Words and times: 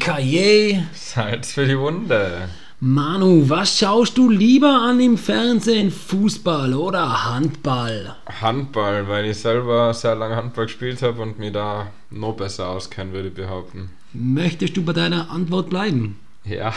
Kaye. 0.00 0.82
Salz 0.94 1.52
für 1.52 1.66
die 1.66 1.78
Wunde. 1.78 2.48
Manu, 2.80 3.46
was 3.50 3.78
schaust 3.78 4.16
du 4.16 4.30
lieber 4.30 4.80
an 4.80 4.98
im 4.98 5.18
Fernsehen? 5.18 5.90
Fußball 5.90 6.72
oder 6.72 7.26
Handball? 7.26 8.16
Handball, 8.40 9.06
weil 9.06 9.26
ich 9.26 9.36
selber 9.36 9.92
sehr 9.92 10.14
lange 10.14 10.36
Handball 10.36 10.64
gespielt 10.64 11.02
habe 11.02 11.20
und 11.20 11.38
mir 11.38 11.52
da 11.52 11.88
noch 12.10 12.32
besser 12.32 12.70
auskenne, 12.70 13.12
würde 13.12 13.28
ich 13.28 13.34
behaupten. 13.34 13.90
Möchtest 14.14 14.78
du 14.78 14.82
bei 14.82 14.94
deiner 14.94 15.30
Antwort 15.30 15.68
bleiben? 15.68 16.18
Ja. 16.44 16.72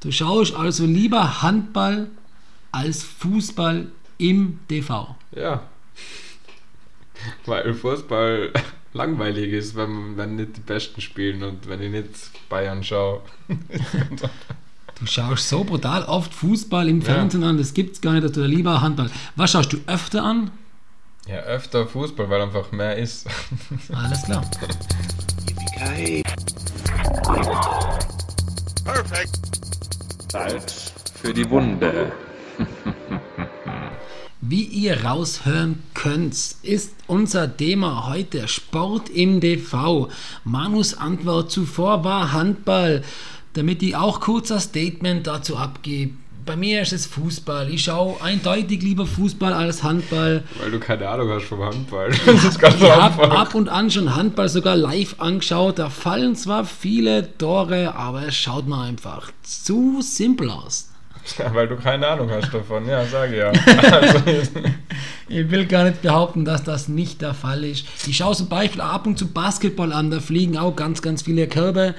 Du 0.00 0.12
schaust 0.12 0.54
also 0.54 0.84
lieber 0.84 1.40
Handball 1.40 2.08
als 2.70 3.02
Fußball 3.02 3.86
im 4.18 4.60
TV. 4.68 5.16
Ja. 5.34 5.62
Weil 7.46 7.72
Fußball 7.72 8.52
langweilig 8.92 9.52
ist, 9.52 9.76
wenn, 9.76 10.16
wenn 10.16 10.36
nicht 10.36 10.56
die 10.56 10.60
Besten 10.60 11.00
spielen 11.00 11.42
und 11.42 11.68
wenn 11.68 11.80
ich 11.82 11.90
nicht 11.90 12.08
Bayern 12.48 12.82
schaue. 12.82 13.22
Du 14.98 15.06
schaust 15.06 15.48
so 15.48 15.62
brutal 15.62 16.02
oft 16.06 16.34
Fußball 16.34 16.88
im 16.88 17.02
Fernsehen 17.02 17.42
ja. 17.42 17.50
an, 17.50 17.56
das 17.56 17.72
gibt's 17.72 18.00
gar 18.00 18.14
nicht, 18.14 18.24
dass 18.24 18.32
du 18.32 18.40
da 18.40 18.46
lieber 18.46 18.80
Handball. 18.80 19.08
Was 19.36 19.52
schaust 19.52 19.72
du 19.72 19.76
öfter 19.86 20.24
an? 20.24 20.50
Ja, 21.28 21.36
öfter 21.42 21.86
Fußball, 21.86 22.28
weil 22.28 22.42
einfach 22.42 22.72
mehr 22.72 22.96
ist. 22.96 23.28
Alles 23.92 24.24
klar. 24.24 24.44
Perfekt. 28.84 29.38
Salz 30.32 30.92
für 31.20 31.32
die 31.32 31.48
Wunde. 31.48 32.10
Wie 34.50 34.62
ihr 34.62 35.04
raushören 35.04 35.82
könnt, 35.92 36.32
ist 36.62 36.94
unser 37.06 37.54
Thema 37.54 38.08
heute 38.08 38.48
Sport 38.48 39.10
im 39.10 39.40
DV. 39.40 40.08
Manus 40.42 40.96
Antwort 40.96 41.50
zuvor 41.50 42.02
war 42.02 42.32
Handball, 42.32 43.04
damit 43.52 43.82
ich 43.82 43.94
auch 43.94 44.20
kurz 44.20 44.50
ein 44.50 44.60
Statement 44.60 45.26
dazu 45.26 45.58
abgebe. 45.58 46.14
Bei 46.46 46.56
mir 46.56 46.80
ist 46.80 46.94
es 46.94 47.04
Fußball. 47.04 47.68
Ich 47.68 47.84
schaue 47.84 48.22
eindeutig 48.22 48.80
lieber 48.80 49.04
Fußball 49.04 49.52
als 49.52 49.82
Handball. 49.82 50.44
Weil 50.58 50.70
du 50.70 50.80
keine 50.80 51.06
Ahnung 51.06 51.28
hast 51.28 51.44
vom 51.44 51.60
Handball. 51.60 52.10
Das 52.24 52.44
ist 52.44 52.58
ganz 52.58 52.76
ich 52.76 52.90
habe 52.90 53.30
ab 53.30 53.54
und 53.54 53.68
an 53.68 53.90
schon 53.90 54.16
Handball 54.16 54.48
sogar 54.48 54.76
live 54.76 55.16
angeschaut. 55.18 55.78
Da 55.78 55.90
fallen 55.90 56.36
zwar 56.36 56.64
viele 56.64 57.36
Tore, 57.36 57.94
aber 57.94 58.28
es 58.28 58.34
schaut 58.34 58.66
mir 58.66 58.80
einfach 58.80 59.30
zu 59.42 60.00
simpel 60.00 60.48
aus. 60.48 60.88
Ja, 61.36 61.54
weil 61.54 61.68
du 61.68 61.76
keine 61.76 62.06
Ahnung 62.06 62.30
hast 62.30 62.52
davon, 62.52 62.86
ja, 62.88 63.04
sage 63.04 63.36
ja. 63.36 63.52
Also, 63.92 64.20
ich 65.28 65.50
will 65.50 65.66
gar 65.66 65.84
nicht 65.84 66.02
behaupten, 66.02 66.44
dass 66.44 66.64
das 66.64 66.88
nicht 66.88 67.20
der 67.20 67.34
Fall 67.34 67.64
ist. 67.64 67.86
Ich 68.06 68.16
schaue 68.16 68.34
zum 68.34 68.48
Beispiel 68.48 68.80
ab 68.80 69.06
und 69.06 69.18
zu 69.18 69.28
Basketball 69.28 69.92
an, 69.92 70.10
da 70.10 70.20
fliegen 70.20 70.56
auch 70.56 70.74
ganz, 70.74 71.02
ganz 71.02 71.22
viele 71.22 71.46
Körbe. 71.48 71.94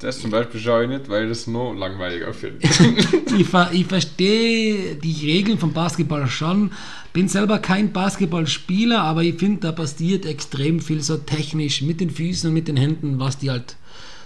Das 0.00 0.18
zum 0.18 0.30
Beispiel 0.30 0.60
schaue 0.60 0.84
ich 0.84 0.88
nicht, 0.88 1.10
weil 1.10 1.28
das 1.28 1.46
nur 1.46 1.74
langweiliger 1.74 2.32
finde. 2.32 2.60
ich, 3.38 3.46
ich 3.72 3.86
verstehe 3.86 4.94
die 4.96 5.26
Regeln 5.26 5.58
vom 5.58 5.74
Basketball 5.74 6.26
schon. 6.26 6.72
Bin 7.12 7.28
selber 7.28 7.58
kein 7.58 7.92
Basketballspieler, 7.92 9.02
aber 9.02 9.22
ich 9.22 9.34
finde, 9.34 9.60
da 9.60 9.72
passiert 9.72 10.24
extrem 10.24 10.80
viel 10.80 11.02
so 11.02 11.18
technisch 11.18 11.82
mit 11.82 12.00
den 12.00 12.08
Füßen 12.08 12.48
und 12.48 12.54
mit 12.54 12.68
den 12.68 12.78
Händen, 12.78 13.20
was 13.20 13.36
die 13.36 13.50
halt 13.50 13.76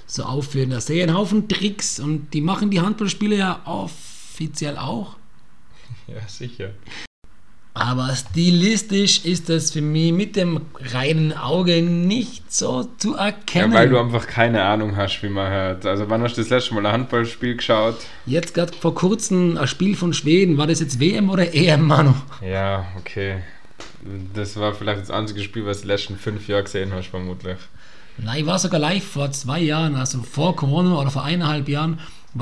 so 0.06 0.23
aufführen. 0.23 0.71
Da 0.71 0.81
sehe 0.81 0.99
ich 0.99 1.03
einen 1.03 1.17
Haufen 1.17 1.49
Tricks 1.49 1.99
und 1.99 2.33
die 2.34 2.41
machen 2.41 2.71
die 2.71 2.81
Handballspieler 2.81 3.37
ja 3.37 3.61
auf 3.65 3.91
offiziell 4.34 4.77
auch. 4.77 5.17
Ja, 6.06 6.21
sicher. 6.28 6.71
Aber 7.72 8.15
stilistisch 8.15 9.25
ist 9.25 9.49
das 9.49 9.71
für 9.71 9.81
mich 9.81 10.12
mit 10.12 10.37
dem 10.37 10.61
reinen 10.93 11.33
Auge 11.33 11.81
nicht 11.81 12.53
so 12.53 12.84
zu 12.99 13.17
erkennen. 13.17 13.73
Ja, 13.73 13.78
weil 13.78 13.89
du 13.89 13.99
einfach 13.99 14.27
keine 14.27 14.62
Ahnung 14.65 14.97
hast, 14.97 15.23
wie 15.23 15.31
man 15.31 15.50
hört. 15.50 15.87
Also 15.87 16.11
wann 16.11 16.23
hast 16.23 16.37
du 16.37 16.43
das 16.43 16.50
letzte 16.50 16.75
Mal 16.75 16.84
ein 16.84 16.93
Handballspiel 16.93 17.56
geschaut? 17.56 17.97
Jetzt 18.27 18.53
gerade 18.53 18.75
vor 18.75 18.94
kurzem 18.94 19.56
ein 19.56 19.67
Spiel 19.67 19.97
von 19.97 20.12
Schweden. 20.12 20.59
War 20.59 20.67
das 20.67 20.81
jetzt 20.81 21.00
WM 21.00 21.31
oder 21.31 21.55
EM, 21.55 21.87
Manu? 21.87 22.15
Ja, 22.43 22.87
okay. 22.99 23.39
Das 24.34 24.56
war 24.56 24.75
vielleicht 24.75 25.00
das 25.00 25.11
einzige 25.11 25.43
Spiel, 25.43 25.65
was 25.65 25.78
du 25.78 25.83
die 25.84 25.89
letzten 25.89 26.19
fünf 26.19 26.47
Jahre 26.47 26.65
gesehen 26.65 26.93
hast, 26.93 27.09
vermutlich. 27.09 27.56
Nein, 28.19 28.41
ich 28.41 28.47
war 28.47 28.59
sogar 28.59 28.78
live 28.78 29.05
vor 29.05 29.33
zwei 29.33 29.61
Jahren, 29.61 29.97
also 29.97 30.23
vor 30.23 30.55
Corona 30.55 30.99
oder 31.00 31.11
vor 31.11 31.25
eineinhalb 31.25 31.69
Jahren, 31.69 31.99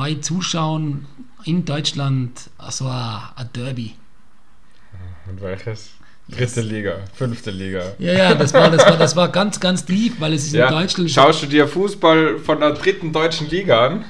ich 0.08 0.22
zuschauen 0.22 1.06
in 1.44 1.64
Deutschland 1.64 2.50
so 2.70 2.86
ein 2.86 3.48
Derby. 3.54 3.94
Und 5.28 5.41
welches? 5.41 5.91
Dritte 6.28 6.60
yes. 6.60 6.70
Liga, 6.70 6.94
fünfte 7.14 7.50
Liga. 7.50 7.94
Ja, 7.98 8.12
ja, 8.12 8.34
das 8.34 8.54
war, 8.54 8.70
das 8.70 8.86
war, 8.86 8.97
das 8.97 9.16
war 9.16 9.28
ganz, 9.28 9.58
ganz 9.58 9.84
tief, 9.84 10.14
weil 10.20 10.32
es 10.32 10.44
ist 10.47 10.54
ja. 10.54 10.69
in 10.69 10.75
Deutschland. 10.75 11.10
Schaust 11.10 11.42
du 11.42 11.47
dir 11.47 11.66
Fußball 11.66 12.38
von 12.38 12.60
der 12.60 12.72
dritten 12.72 13.12
deutschen 13.12 13.50
Liga 13.50 13.86
an? 13.86 14.04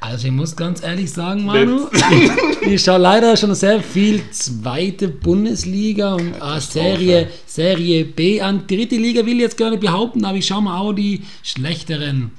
Also 0.00 0.26
ich 0.26 0.32
muss 0.32 0.56
ganz 0.56 0.82
ehrlich 0.82 1.12
sagen, 1.12 1.44
Manu, 1.44 1.88
ich 2.62 2.82
schaue 2.82 2.98
leider 2.98 3.36
schon 3.36 3.54
sehr 3.54 3.80
viel 3.80 4.28
zweite 4.30 5.06
Bundesliga 5.06 6.14
und 6.14 6.34
Serie, 6.60 7.28
Serie 7.46 8.06
B 8.06 8.40
an. 8.40 8.66
Dritte 8.66 8.96
Liga 8.96 9.24
will 9.24 9.34
ich 9.34 9.42
jetzt 9.42 9.56
gerne 9.56 9.78
behaupten, 9.78 10.24
aber 10.24 10.38
ich 10.38 10.46
schaue 10.46 10.62
mir 10.62 10.76
auch 10.76 10.92
die 10.92 11.22
schlechteren, 11.44 12.32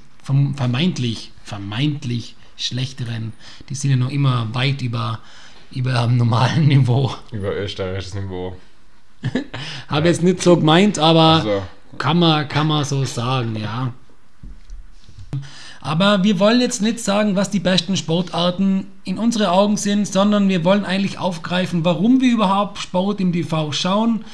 vermeintlich, 0.56 1.32
vermeintlich 1.42 2.36
schlechteren, 2.56 3.32
die 3.68 3.74
sind 3.74 3.90
ja 3.90 3.96
noch 3.96 4.10
immer 4.10 4.48
weit 4.52 4.82
über, 4.82 5.20
über 5.72 5.92
dem 6.02 6.16
normalen 6.16 6.68
Niveau. 6.68 7.14
Über 7.32 7.56
österreichisches 7.56 8.14
Niveau. 8.14 8.56
Habe 9.88 10.06
ja. 10.06 10.12
jetzt 10.12 10.22
nicht 10.22 10.42
so 10.42 10.56
gemeint, 10.56 10.98
aber 10.98 11.42
so. 11.42 11.62
Kann, 11.98 12.18
man, 12.18 12.48
kann 12.48 12.66
man 12.66 12.84
so 12.84 13.04
sagen, 13.04 13.56
ja. 13.56 13.92
Aber 15.80 16.24
wir 16.24 16.40
wollen 16.40 16.60
jetzt 16.60 16.80
nicht 16.80 16.98
sagen, 16.98 17.36
was 17.36 17.50
die 17.50 17.60
besten 17.60 17.96
Sportarten 17.96 18.86
in 19.04 19.18
unseren 19.18 19.46
Augen 19.48 19.76
sind, 19.76 20.08
sondern 20.08 20.48
wir 20.48 20.64
wollen 20.64 20.86
eigentlich 20.86 21.18
aufgreifen, 21.18 21.84
warum 21.84 22.22
wir 22.22 22.32
überhaupt 22.32 22.78
Sport 22.78 23.20
im 23.20 23.32
TV 23.32 23.70
schauen. 23.72 24.24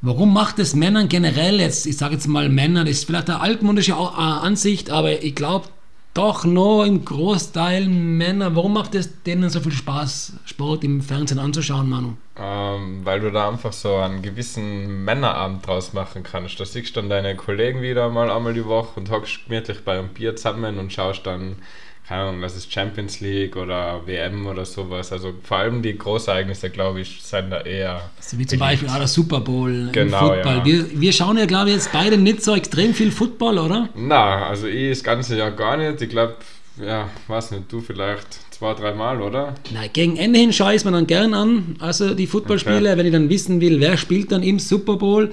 Warum 0.00 0.32
macht 0.32 0.58
es 0.58 0.74
Männern 0.74 1.10
generell, 1.10 1.60
jetzt, 1.60 1.86
ich 1.86 1.98
sage 1.98 2.14
jetzt 2.14 2.26
mal 2.26 2.48
Männer, 2.48 2.84
das 2.84 2.92
ist 2.92 3.04
vielleicht 3.04 3.28
eine 3.28 3.40
altmodische 3.40 3.94
Ansicht, 3.94 4.88
aber 4.88 5.22
ich 5.22 5.34
glaube, 5.34 5.68
doch 6.14 6.44
noch 6.44 6.84
im 6.84 7.04
Großteil 7.04 7.86
Männer. 7.86 8.56
Warum 8.56 8.72
macht 8.72 8.94
es 8.94 9.22
denen 9.22 9.48
so 9.48 9.60
viel 9.60 9.72
Spaß, 9.72 10.34
Sport 10.44 10.84
im 10.84 11.02
Fernsehen 11.02 11.38
anzuschauen, 11.38 11.88
Manu? 11.88 12.16
Ähm, 12.36 13.04
weil 13.04 13.20
du 13.20 13.30
da 13.30 13.48
einfach 13.48 13.72
so 13.72 13.96
einen 13.96 14.22
gewissen 14.22 15.04
Männerabend 15.04 15.66
draus 15.66 15.92
machen 15.92 16.22
kannst. 16.22 16.58
Da 16.58 16.64
siehst 16.64 16.96
du 16.96 17.00
dann 17.00 17.10
deine 17.10 17.36
Kollegen 17.36 17.82
wieder 17.82 18.08
mal 18.08 18.30
einmal 18.30 18.54
die 18.54 18.64
Woche 18.64 18.98
und 18.98 19.10
hockst 19.10 19.46
gemütlich 19.46 19.84
bei 19.84 19.98
einem 19.98 20.08
Bier 20.08 20.34
zusammen 20.36 20.78
und 20.78 20.92
schaust 20.92 21.26
dann 21.26 21.56
keine 22.10 22.22
Ahnung, 22.22 22.42
was 22.42 22.56
ist 22.56 22.72
Champions 22.72 23.20
League 23.20 23.54
oder 23.54 24.00
WM 24.04 24.44
oder 24.48 24.64
sowas. 24.64 25.12
Also 25.12 25.32
vor 25.44 25.58
allem 25.58 25.80
die 25.80 25.96
Großereignisse, 25.96 26.68
glaube 26.68 27.02
ich, 27.02 27.22
sind 27.22 27.50
da 27.50 27.60
eher. 27.60 28.10
Also 28.16 28.36
wie 28.36 28.46
zum 28.46 28.58
Beispiel 28.58 28.88
auch 28.88 28.98
der 28.98 29.06
Super 29.06 29.38
Bowl 29.38 29.90
genau, 29.92 30.32
im 30.32 30.34
Football. 30.34 30.56
Ja. 30.56 30.64
Wir, 30.64 31.00
wir 31.00 31.12
schauen 31.12 31.38
ja, 31.38 31.46
glaube 31.46 31.68
ich, 31.68 31.76
jetzt 31.76 31.92
beide 31.92 32.16
nicht 32.16 32.42
so 32.42 32.52
extrem 32.56 32.94
viel 32.94 33.12
Football, 33.12 33.58
oder? 33.58 33.90
Na, 33.94 34.48
also 34.48 34.66
ich 34.66 34.88
das 34.88 35.04
ganze 35.04 35.38
Jahr 35.38 35.52
gar 35.52 35.76
nicht. 35.76 36.02
Ich 36.02 36.08
glaube, 36.08 36.34
ja, 36.84 37.08
weiß 37.28 37.52
nicht, 37.52 37.70
du 37.70 37.80
vielleicht 37.80 38.26
zwei, 38.50 38.74
dreimal, 38.74 39.22
oder? 39.22 39.54
Na, 39.72 39.86
gegen 39.86 40.16
Ende 40.16 40.40
hin 40.40 40.52
schaue 40.52 40.70
ich 40.70 40.78
es 40.78 40.84
mir 40.84 40.90
dann 40.90 41.06
gern 41.06 41.32
an. 41.32 41.76
Also 41.78 42.14
die 42.14 42.26
Footballspiele, 42.26 42.88
okay. 42.88 42.98
wenn 42.98 43.06
ich 43.06 43.12
dann 43.12 43.28
wissen 43.28 43.60
will, 43.60 43.78
wer 43.78 43.96
spielt 43.96 44.32
dann 44.32 44.42
im 44.42 44.58
Super 44.58 44.96
Bowl. 44.96 45.30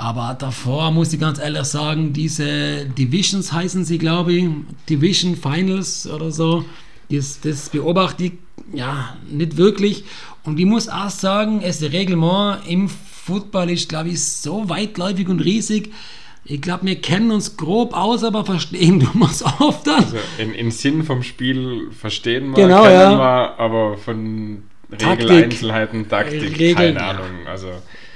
Aber 0.00 0.34
davor 0.38 0.90
muss 0.92 1.12
ich 1.12 1.20
ganz 1.20 1.38
ehrlich 1.38 1.64
sagen, 1.64 2.14
diese 2.14 2.86
Divisions 2.86 3.52
heißen 3.52 3.84
sie, 3.84 3.98
glaube 3.98 4.32
ich, 4.32 4.48
Division 4.88 5.36
Finals 5.36 6.08
oder 6.08 6.30
so, 6.30 6.64
das, 7.10 7.38
das 7.42 7.68
beobachte 7.68 8.24
ich 8.24 8.32
ja 8.72 9.14
nicht 9.30 9.58
wirklich. 9.58 10.04
Und 10.42 10.58
ich 10.58 10.64
muss 10.64 10.88
auch 10.88 11.10
sagen, 11.10 11.60
das 11.60 11.82
Reglement 11.82 12.66
im 12.66 12.88
Football 12.88 13.68
ist, 13.68 13.90
glaube 13.90 14.08
ich, 14.08 14.24
so 14.24 14.70
weitläufig 14.70 15.28
und 15.28 15.40
riesig. 15.40 15.92
Ich 16.46 16.62
glaube, 16.62 16.86
wir 16.86 16.98
kennen 16.98 17.30
uns 17.30 17.58
grob 17.58 17.94
aus, 17.94 18.24
aber 18.24 18.46
verstehen 18.46 19.00
du 19.14 19.22
uns 19.22 19.42
oft 19.42 19.86
dann. 19.86 20.02
Also 20.02 20.16
im 20.38 20.70
Sinn 20.70 21.04
vom 21.04 21.22
Spiel 21.22 21.90
verstehen 21.90 22.56
wir, 22.56 22.64
genau, 22.64 22.84
kennen 22.84 22.94
ja. 22.94 23.18
wir, 23.18 23.60
aber 23.60 23.98
von 23.98 24.62
Regeleinzelheiten, 24.90 26.08
Taktik, 26.08 26.58
Regeln, 26.58 26.94
keine 26.94 27.02
Ahnung. 27.02 27.46
Also 27.46 27.68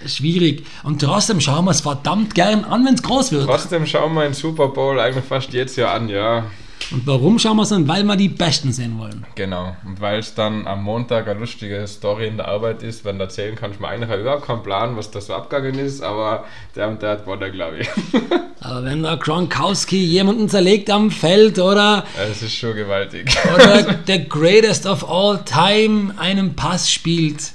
schwierig. 0.07 0.65
Und 0.83 1.01
trotzdem 1.01 1.41
schauen 1.41 1.65
wir 1.65 1.71
es 1.71 1.81
verdammt 1.81 2.35
gern 2.35 2.65
an, 2.65 2.85
wenn 2.85 2.95
es 2.95 3.03
groß 3.03 3.33
wird. 3.33 3.47
Trotzdem 3.47 3.87
schauen 3.87 4.15
wir 4.15 4.23
den 4.23 4.35
Super 4.35 4.69
Bowl 4.69 4.99
eigentlich 5.01 5.25
fast 5.25 5.53
jetzt 5.53 5.77
Jahr 5.77 5.95
an, 5.95 6.09
ja. 6.09 6.45
Und 6.91 7.07
warum 7.07 7.39
schauen 7.39 7.57
wir 7.57 7.63
es 7.63 7.73
an? 7.73 7.89
Weil 7.89 8.05
wir 8.05 8.17
die 8.17 8.29
Besten 8.29 8.73
sehen 8.73 8.99
wollen. 8.99 9.27
Genau. 9.35 9.77
Und 9.87 10.01
weil 10.01 10.19
es 10.19 10.35
dann 10.35 10.67
am 10.67 10.83
Montag 10.83 11.29
eine 11.29 11.41
lustige 11.41 11.87
Story 11.87 12.27
in 12.27 12.37
der 12.37 12.49
Arbeit 12.49 12.83
ist, 12.83 13.05
wenn 13.05 13.19
du 13.19 13.25
erzählen 13.25 13.55
kannst, 13.55 13.81
man 13.81 13.91
eigentlich 13.91 14.21
überhaupt 14.21 14.47
keinen 14.47 14.63
Plan, 14.63 14.97
was 14.97 15.11
da 15.11 15.21
so 15.21 15.35
abgegangen 15.35 15.79
ist, 15.79 16.03
aber 16.03 16.45
der 16.77 16.89
und 16.89 17.03
der 17.03 17.13
hat 17.13 17.25
gewonnen, 17.25 17.53
glaube 17.53 17.79
ich. 17.79 17.89
aber 18.61 18.85
wenn 18.85 19.03
der 19.03 19.17
Gronkowski 19.17 20.05
jemanden 20.05 20.49
zerlegt 20.49 20.91
am 20.91 21.11
Feld 21.11 21.59
oder. 21.59 22.05
Es 22.31 22.43
ist 22.43 22.55
schon 22.55 22.75
gewaltig. 22.75 23.35
Oder 23.55 23.83
der 24.07 24.19
Greatest 24.21 24.87
of 24.87 25.09
All 25.09 25.43
Time 25.45 26.15
einen 26.19 26.55
Pass 26.55 26.91
spielt, 26.91 27.53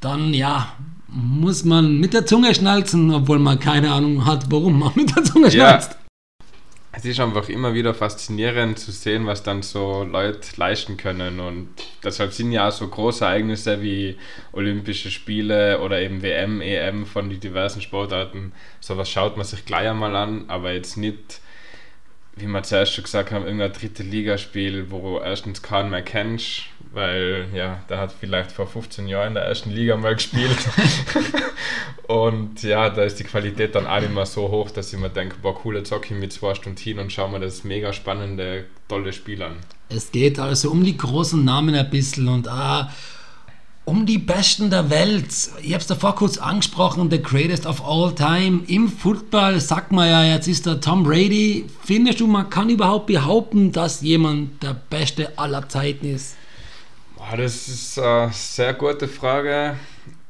dann 0.00 0.32
ja, 0.32 0.72
muss 1.08 1.64
man 1.64 1.98
mit 1.98 2.12
der 2.12 2.26
Zunge 2.26 2.54
schnalzen, 2.54 3.12
obwohl 3.12 3.38
man 3.38 3.58
keine 3.58 3.92
Ahnung 3.92 4.26
hat, 4.26 4.50
warum 4.50 4.78
man 4.78 4.92
mit 4.94 5.14
der 5.16 5.24
Zunge 5.24 5.50
schnalzt. 5.50 5.96
es 6.92 7.04
ist 7.04 7.20
einfach 7.20 7.48
immer 7.48 7.74
wieder 7.74 7.94
faszinierend 7.94 8.78
zu 8.78 8.92
sehen, 8.92 9.26
was 9.26 9.42
dann 9.42 9.62
so 9.62 10.04
Leute 10.04 10.40
leisten 10.56 10.96
können. 10.96 11.40
Und 11.40 11.68
deshalb 12.04 12.32
sind 12.32 12.52
ja 12.52 12.68
auch 12.68 12.72
so 12.72 12.88
große 12.88 13.24
Ereignisse 13.24 13.80
wie 13.80 14.16
Olympische 14.52 15.10
Spiele 15.10 15.80
oder 15.80 16.00
eben 16.00 16.22
WM, 16.22 16.60
EM 16.60 17.06
von 17.06 17.30
den 17.30 17.40
diversen 17.40 17.80
Sportarten. 17.80 18.52
Sowas 18.80 19.08
schaut 19.08 19.36
man 19.36 19.46
sich 19.46 19.64
gleich 19.64 19.88
einmal 19.88 20.14
an, 20.14 20.44
aber 20.48 20.72
jetzt 20.72 20.96
nicht, 20.96 21.40
wie 22.40 22.46
wir 22.46 22.62
zuerst 22.62 22.92
schon 22.92 23.04
gesagt 23.04 23.30
haben, 23.30 23.44
irgendein 23.44 23.72
dritte 23.72 24.02
Ligaspiel, 24.02 24.90
wo 24.90 25.18
erstens 25.18 25.62
keinen 25.62 25.90
mehr 25.90 26.02
kennst, 26.02 26.62
weil 26.92 27.46
ja, 27.54 27.82
der 27.88 27.98
hat 27.98 28.12
vielleicht 28.18 28.52
vor 28.52 28.66
15 28.66 29.08
Jahren 29.08 29.28
in 29.28 29.34
der 29.34 29.44
ersten 29.44 29.70
Liga 29.70 29.96
mal 29.96 30.14
gespielt. 30.14 30.58
und 32.06 32.62
ja, 32.62 32.90
da 32.90 33.02
ist 33.02 33.18
die 33.18 33.24
Qualität 33.24 33.74
dann 33.74 33.86
auch 33.86 34.00
nicht 34.00 34.14
mehr 34.14 34.26
so 34.26 34.48
hoch, 34.48 34.70
dass 34.70 34.92
ich 34.92 34.98
mir 34.98 35.10
denke, 35.10 35.36
boah, 35.42 35.54
coole 35.54 35.82
Zocki 35.82 36.14
mit 36.14 36.32
zwei 36.32 36.54
Stunden 36.54 36.78
hin 36.78 36.98
und 36.98 37.12
schau 37.12 37.28
mir 37.28 37.40
das 37.40 37.64
mega 37.64 37.92
spannende, 37.92 38.64
tolle 38.88 39.12
Spiel 39.12 39.42
an. 39.42 39.56
Es 39.88 40.10
geht 40.10 40.38
also 40.38 40.70
um 40.70 40.84
die 40.84 40.96
großen 40.96 41.44
Namen 41.44 41.74
ein 41.74 41.90
bisschen 41.90 42.28
und 42.28 42.48
ah, 42.48 42.92
um 43.88 44.04
die 44.04 44.18
Besten 44.18 44.68
der 44.68 44.90
Welt. 44.90 45.28
Ich 45.62 45.72
habe 45.72 45.80
es 45.80 45.86
davor 45.86 46.14
kurz 46.14 46.36
angesprochen, 46.36 47.10
the 47.10 47.22
greatest 47.22 47.64
of 47.64 47.82
all 47.82 48.14
time. 48.14 48.60
Im 48.66 48.86
Football 48.88 49.60
sagt 49.60 49.92
man 49.92 50.06
ja, 50.06 50.24
jetzt 50.24 50.46
ist 50.46 50.66
der 50.66 50.78
Tom 50.78 51.04
Brady. 51.04 51.64
Findest 51.84 52.20
du, 52.20 52.26
man 52.26 52.50
kann 52.50 52.68
überhaupt 52.68 53.06
behaupten, 53.06 53.72
dass 53.72 54.02
jemand 54.02 54.62
der 54.62 54.74
Beste 54.74 55.38
aller 55.38 55.66
Zeiten 55.70 56.14
ist? 56.14 56.36
Das 57.34 57.68
ist 57.68 57.98
eine 57.98 58.30
sehr 58.30 58.74
gute 58.74 59.08
Frage. 59.08 59.76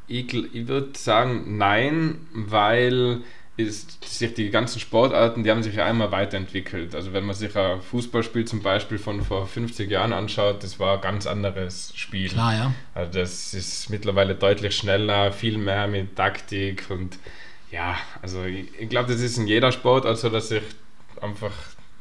Ich, 0.06 0.32
ich 0.32 0.68
würde 0.68 0.96
sagen, 0.96 1.58
nein, 1.58 2.18
weil 2.32 3.22
ist, 3.58 4.04
sich 4.04 4.34
die 4.34 4.50
ganzen 4.50 4.78
Sportarten, 4.78 5.42
die 5.42 5.50
haben 5.50 5.64
sich 5.64 5.74
ja 5.74 5.84
einmal 5.84 6.12
weiterentwickelt. 6.12 6.94
Also 6.94 7.12
wenn 7.12 7.24
man 7.24 7.34
sich 7.34 7.56
ein 7.56 7.82
Fußballspiel 7.82 8.44
zum 8.44 8.62
Beispiel 8.62 8.98
von 8.98 9.20
vor 9.22 9.46
50 9.46 9.90
Jahren 9.90 10.12
anschaut, 10.12 10.62
das 10.62 10.78
war 10.78 10.94
ein 10.94 11.00
ganz 11.00 11.26
anderes 11.26 11.92
Spiel. 11.96 12.28
Klar, 12.28 12.54
ja. 12.54 12.72
Also 12.94 13.18
das 13.18 13.54
ist 13.54 13.90
mittlerweile 13.90 14.36
deutlich 14.36 14.76
schneller, 14.76 15.32
viel 15.32 15.58
mehr 15.58 15.88
mit 15.88 16.14
Taktik 16.14 16.84
und 16.88 17.18
ja, 17.72 17.96
also 18.22 18.44
ich, 18.44 18.66
ich 18.78 18.88
glaube, 18.88 19.12
das 19.12 19.20
ist 19.20 19.36
in 19.36 19.48
jeder 19.48 19.72
Sport, 19.72 20.06
also 20.06 20.28
dass 20.30 20.48
sich 20.48 20.62
einfach 21.20 21.52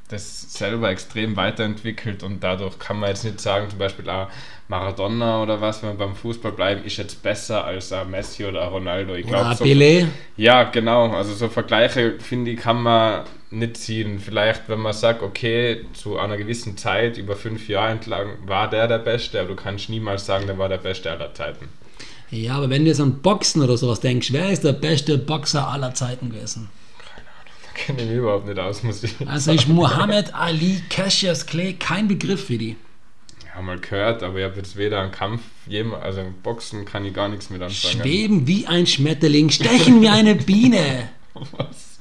das 0.09 0.53
selber 0.53 0.89
extrem 0.89 1.35
weiterentwickelt 1.35 2.23
und 2.23 2.41
dadurch 2.41 2.79
kann 2.79 2.99
man 2.99 3.09
jetzt 3.09 3.25
nicht 3.25 3.41
sagen, 3.41 3.69
zum 3.69 3.79
Beispiel 3.79 4.09
auch 4.09 4.29
Maradona 4.69 5.41
oder 5.41 5.61
was, 5.61 5.81
wenn 5.81 5.91
wir 5.91 6.05
beim 6.05 6.15
Fußball 6.15 6.51
bleiben, 6.51 6.83
ist 6.83 6.97
jetzt 6.97 7.23
besser 7.23 7.63
als 7.63 7.91
ein 7.91 8.09
Messi 8.09 8.45
oder 8.45 8.65
Ronaldo. 8.65 9.15
Ich 9.15 9.25
oder 9.25 9.43
glaub, 9.43 9.57
so, 9.57 9.65
Pelé. 9.65 10.07
Ja, 10.35 10.63
genau. 10.63 11.11
Also 11.11 11.33
so 11.33 11.47
Vergleiche, 11.47 12.19
finde 12.19 12.51
ich, 12.51 12.59
kann 12.59 12.81
man 12.81 13.23
nicht 13.49 13.77
ziehen. 13.77 14.19
Vielleicht, 14.19 14.67
wenn 14.67 14.79
man 14.79 14.93
sagt, 14.93 15.23
okay, 15.23 15.85
zu 15.93 16.17
einer 16.17 16.37
gewissen 16.37 16.77
Zeit, 16.77 17.17
über 17.17 17.35
fünf 17.35 17.69
Jahre 17.69 17.91
entlang, 17.91 18.31
war 18.45 18.69
der 18.69 18.87
der 18.87 18.99
Beste, 18.99 19.39
aber 19.39 19.49
du 19.49 19.55
kannst 19.55 19.89
niemals 19.89 20.25
sagen, 20.25 20.47
der 20.47 20.57
war 20.57 20.67
der 20.67 20.77
Beste 20.77 21.11
aller 21.11 21.33
Zeiten. 21.33 21.69
Ja, 22.29 22.55
aber 22.55 22.69
wenn 22.69 22.83
du 22.83 22.89
jetzt 22.89 22.99
an 22.99 23.21
Boxen 23.21 23.61
oder 23.61 23.77
sowas 23.77 24.01
denkst, 24.01 24.33
wer 24.33 24.49
ist 24.49 24.65
der 24.65 24.73
beste 24.73 25.17
Boxer 25.17 25.65
aller 25.65 25.93
Zeiten 25.93 26.29
gewesen? 26.29 26.69
Kenne 27.77 28.01
ich 28.01 28.09
mich 28.09 28.17
überhaupt 28.17 28.47
nicht 28.47 28.59
aus, 28.59 28.83
muss 28.83 29.03
ich 29.03 29.15
Also 29.27 29.51
ist 29.51 29.67
Muhammad 29.67 30.33
Ali, 30.33 30.81
Cassius 30.89 31.45
Clay 31.45 31.73
kein 31.73 32.07
Begriff 32.07 32.47
für 32.47 32.57
die? 32.57 32.75
Ja, 33.45 33.61
mal 33.61 33.79
gehört, 33.79 34.23
aber 34.23 34.39
ich 34.39 34.43
habe 34.43 34.55
jetzt 34.57 34.75
weder 34.75 35.01
einen 35.01 35.11
Kampf, 35.11 35.41
also 36.01 36.21
Boxen 36.43 36.85
kann 36.85 37.05
ich 37.05 37.13
gar 37.13 37.29
nichts 37.29 37.49
mit 37.49 37.61
anfangen. 37.61 38.01
Schweben 38.01 38.47
wie 38.47 38.67
ein 38.67 38.85
Schmetterling, 38.85 39.49
stechen 39.49 40.01
wie 40.01 40.09
eine 40.09 40.35
Biene. 40.35 41.09
Was? 41.33 41.97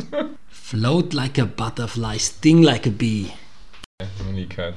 Float 0.49 1.13
like 1.15 1.39
a 1.39 1.45
butterfly, 1.45 2.19
sting 2.19 2.63
like 2.63 2.87
a 2.87 2.91
bee. 2.91 3.27
Noch 4.25 4.33
nie 4.33 4.47
gehört. 4.47 4.75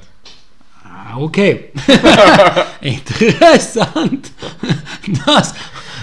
Ah, 0.84 1.18
okay. 1.18 1.70
Interessant. 2.80 4.30
Das 5.26 5.54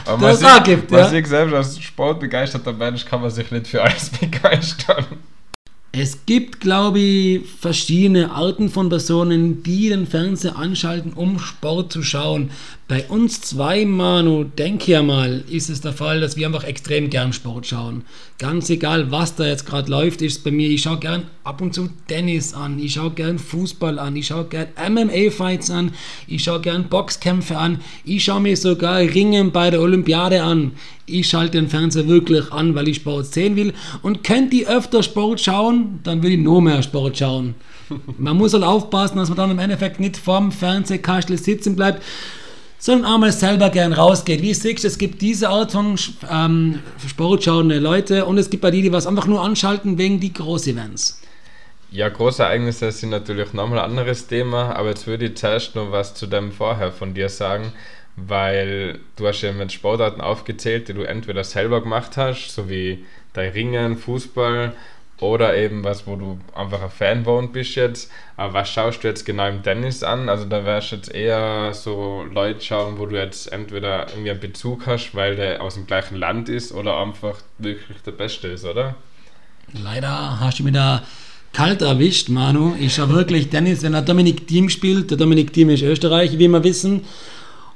aber 0.07 0.29
das 0.29 0.41
man 0.41 0.63
gibt, 0.63 0.91
ja. 0.91 1.11
ich 1.11 1.27
selbst 1.27 1.53
als 1.53 1.79
sportbegeisterter 1.79 2.73
Mensch 2.73 3.05
kann 3.05 3.21
man 3.21 3.29
sich 3.29 3.51
nicht 3.51 3.67
für 3.67 3.83
alles 3.83 4.09
begeistern. 4.19 5.05
Es 5.91 6.25
gibt, 6.25 6.59
glaube 6.59 6.99
ich, 6.99 7.41
verschiedene 7.59 8.31
Arten 8.31 8.69
von 8.69 8.89
Personen, 8.89 9.63
die 9.63 9.89
den 9.89 10.05
Fernseher 10.05 10.55
anschalten, 10.55 11.13
um 11.13 11.39
Sport 11.39 11.91
zu 11.91 12.03
schauen. 12.03 12.51
Bei 12.89 13.05
uns 13.09 13.41
zwei, 13.41 13.83
Manu, 13.83 14.45
denke 14.45 14.93
ja 14.93 15.03
mal, 15.03 15.43
ist 15.49 15.69
es 15.69 15.81
der 15.81 15.91
Fall, 15.91 16.21
dass 16.21 16.37
wir 16.37 16.47
einfach 16.47 16.63
extrem 16.63 17.09
gern 17.09 17.33
Sport 17.33 17.67
schauen. 17.67 18.03
Ganz 18.39 18.69
egal, 18.69 19.11
was 19.11 19.35
da 19.35 19.45
jetzt 19.45 19.65
gerade 19.65 19.91
läuft, 19.91 20.21
ist 20.21 20.45
bei 20.45 20.51
mir, 20.51 20.69
ich 20.69 20.83
schaue 20.83 20.99
gern 20.99 21.23
ab 21.43 21.59
und 21.59 21.73
zu 21.73 21.89
Tennis 22.07 22.53
an, 22.53 22.79
ich 22.79 22.93
schaue 22.93 23.11
gern 23.11 23.39
Fußball 23.39 23.99
an, 23.99 24.15
ich 24.15 24.27
schaue 24.27 24.45
gern 24.45 24.67
MMA-Fights 24.77 25.69
an, 25.69 25.91
ich 26.27 26.45
schaue 26.45 26.61
gern 26.61 26.87
Boxkämpfe 26.87 27.57
an, 27.57 27.81
ich 28.05 28.23
schaue 28.23 28.39
mir 28.39 28.55
sogar 28.55 28.99
Ringen 28.99 29.51
bei 29.51 29.69
der 29.69 29.81
Olympiade 29.81 30.41
an. 30.41 30.71
Ich 31.05 31.27
schalte 31.27 31.57
den 31.57 31.67
Fernseher 31.67 32.07
wirklich 32.07 32.53
an, 32.53 32.73
weil 32.73 32.87
ich 32.87 32.97
Sport 32.97 33.33
sehen 33.33 33.57
will. 33.57 33.73
Und 34.01 34.23
könnt 34.23 34.53
ihr 34.53 34.69
öfter 34.69 35.03
Sport 35.03 35.41
schauen, 35.41 35.99
dann 36.03 36.23
will 36.23 36.31
ich 36.31 36.39
noch 36.39 36.61
mehr 36.61 36.81
Sport 36.83 37.17
schauen. 37.17 37.55
Man 38.17 38.37
muss 38.37 38.53
halt 38.53 38.63
aufpassen, 38.63 39.17
dass 39.17 39.27
man 39.27 39.37
dann 39.37 39.51
im 39.51 39.59
Endeffekt 39.59 39.99
nicht 39.99 40.15
vorm 40.15 40.53
Fernsehkastel 40.53 41.37
sitzen 41.37 41.75
bleibt 41.75 42.01
sondern 42.79 43.11
auch 43.11 43.17
mal 43.17 43.31
selber 43.31 43.69
gern 43.69 43.93
rausgeht. 43.93 44.41
Wie 44.41 44.53
siehst 44.53 44.83
du, 44.83 44.87
es 44.87 44.97
gibt 44.97 45.21
diese 45.21 45.49
Art 45.49 45.71
von 45.71 45.97
ähm, 46.31 46.79
sportschauende 47.07 47.79
Leute 47.79 48.25
und 48.25 48.37
es 48.37 48.49
gibt 48.49 48.61
bei 48.61 48.71
die, 48.71 48.81
die 48.81 48.91
was 48.91 49.07
einfach 49.07 49.27
nur 49.27 49.41
anschalten 49.41 49.97
wegen 49.97 50.19
die 50.19 50.33
Groß-Events. 50.33 51.21
Ja, 51.89 52.09
große 52.09 52.43
Ereignisse 52.43 52.91
sind 52.91 53.09
natürlich 53.09 53.53
nochmal 53.53 53.79
ein 53.79 53.85
anderes 53.85 54.27
Thema, 54.27 54.75
aber 54.75 54.89
jetzt 54.89 55.07
würde 55.07 55.25
ich 55.25 55.35
zuerst 55.35 55.75
noch 55.75 55.91
was 55.91 56.13
zu 56.13 56.27
dem 56.27 56.51
vorher 56.51 56.91
von 56.91 57.13
dir 57.13 57.29
sagen, 57.29 57.71
weil 58.17 58.99
du 59.15 59.27
hast 59.27 59.41
ja 59.41 59.53
mit 59.53 59.71
Sportarten 59.71 60.19
aufgezählt, 60.19 60.89
die 60.89 60.93
du 60.93 61.03
entweder 61.03 61.43
selber 61.43 61.81
gemacht 61.81 62.17
hast, 62.17 62.49
so 62.49 62.69
wie 62.69 63.05
dein 63.33 63.51
Ringen, 63.51 63.97
Fußball 63.97 64.73
oder 65.19 65.57
eben 65.57 65.83
was, 65.83 66.05
wo 66.05 66.15
du 66.15 66.39
einfach 66.53 66.81
ein 66.81 66.89
Fanbound 66.89 67.51
bist 67.51 67.75
jetzt. 67.75 68.11
Aber 68.35 68.53
was 68.53 68.69
schaust 68.69 69.03
du 69.03 69.07
jetzt 69.07 69.25
genau 69.25 69.47
im 69.47 69.63
Tennis 69.63 70.03
an? 70.03 70.29
Also 70.29 70.45
da 70.45 70.63
wärst 70.63 70.91
jetzt 70.91 71.13
eher 71.13 71.73
so 71.73 72.23
Leute 72.31 72.61
schauen, 72.61 72.99
wo 72.99 73.07
du 73.07 73.17
jetzt 73.17 73.51
entweder 73.51 74.07
irgendwie 74.09 74.31
einen 74.31 74.39
Bezug 74.39 74.85
hast, 74.85 75.15
weil 75.15 75.35
der 75.35 75.61
aus 75.61 75.73
dem 75.73 75.87
gleichen 75.87 76.17
Land 76.17 76.49
ist 76.49 76.71
oder 76.71 76.97
einfach 76.97 77.35
wirklich 77.57 77.97
der 78.05 78.11
Beste 78.11 78.47
ist, 78.47 78.65
oder? 78.65 78.95
Leider 79.73 80.39
hast 80.39 80.59
du 80.59 80.63
mich 80.63 80.73
da 80.73 81.01
kalt 81.51 81.81
erwischt, 81.81 82.29
Manu. 82.29 82.75
Ich 82.79 82.93
schaue 82.93 83.09
wirklich 83.09 83.49
Tennis, 83.49 83.81
wenn 83.81 83.93
der 83.93 84.03
Dominik 84.03 84.47
Thiem 84.47 84.69
spielt. 84.69 85.09
Der 85.09 85.17
Dominik 85.17 85.51
Thiem 85.51 85.71
ist 85.71 85.81
Österreich, 85.81 86.37
wie 86.37 86.47
wir 86.47 86.63
wissen 86.63 87.05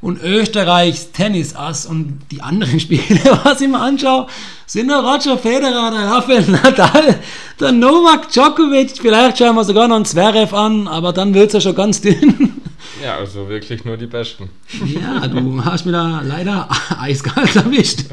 und 0.02 0.22
Österreichs 0.22 1.12
Tennisass 1.12 1.86
und 1.86 2.20
die 2.32 2.42
anderen 2.42 2.80
Spiele, 2.80 3.20
was 3.44 3.62
ich 3.62 3.68
mir 3.68 3.80
anschaue, 3.80 4.28
sind 4.66 4.88
der 4.88 5.00
Roger 5.00 5.38
Federer, 5.38 5.92
der 5.92 6.12
Rafael 6.12 6.44
Nadal, 6.48 7.20
der 7.60 7.72
Novak 7.72 8.30
Djokovic, 8.30 8.98
vielleicht 9.00 9.38
schauen 9.38 9.56
wir 9.56 9.64
sogar 9.64 9.88
noch 9.88 9.98
einen 9.98 10.06
Zverev 10.06 10.56
an, 10.56 10.88
aber 10.88 11.14
dann 11.14 11.34
wird 11.34 11.48
es 11.48 11.54
ja 11.54 11.62
schon 11.62 11.76
ganz 11.76 12.02
dünn. 12.02 12.62
Ja, 13.04 13.18
also 13.18 13.50
wirklich 13.50 13.84
nur 13.84 13.98
die 13.98 14.06
Besten. 14.06 14.50
Ja, 14.86 15.28
du 15.28 15.64
hast 15.66 15.86
mir 15.86 15.92
da 15.92 16.22
leider 16.24 16.68
eiskalt 17.00 17.56
erwischt. 17.56 18.06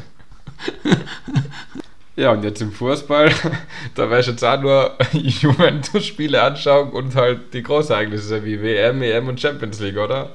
Ja, 2.16 2.32
und 2.32 2.42
jetzt 2.42 2.60
im 2.62 2.72
Fußball, 2.72 3.30
da 3.94 4.10
werde 4.10 4.20
ich 4.22 4.26
jetzt 4.26 4.42
auch 4.42 4.60
nur 4.60 4.96
Juventus-Spiele 5.12 6.42
anschauen 6.42 6.90
und 6.90 7.14
halt 7.14 7.52
die 7.54 7.62
Großereignisse 7.62 8.44
wie 8.44 8.60
WM, 8.60 9.02
EM 9.02 9.28
und 9.28 9.40
Champions 9.40 9.78
League, 9.78 9.98
oder? 9.98 10.30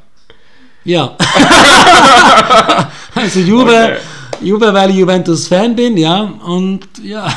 Ja. 0.85 1.15
also 3.15 3.39
Juve, 3.39 3.69
okay. 3.69 3.97
Juve, 4.41 4.73
weil 4.73 4.89
ich 4.89 4.97
Juventus-Fan 4.97 5.75
bin, 5.75 5.95
ja. 5.95 6.21
Und 6.45 6.81
ja, 7.01 7.27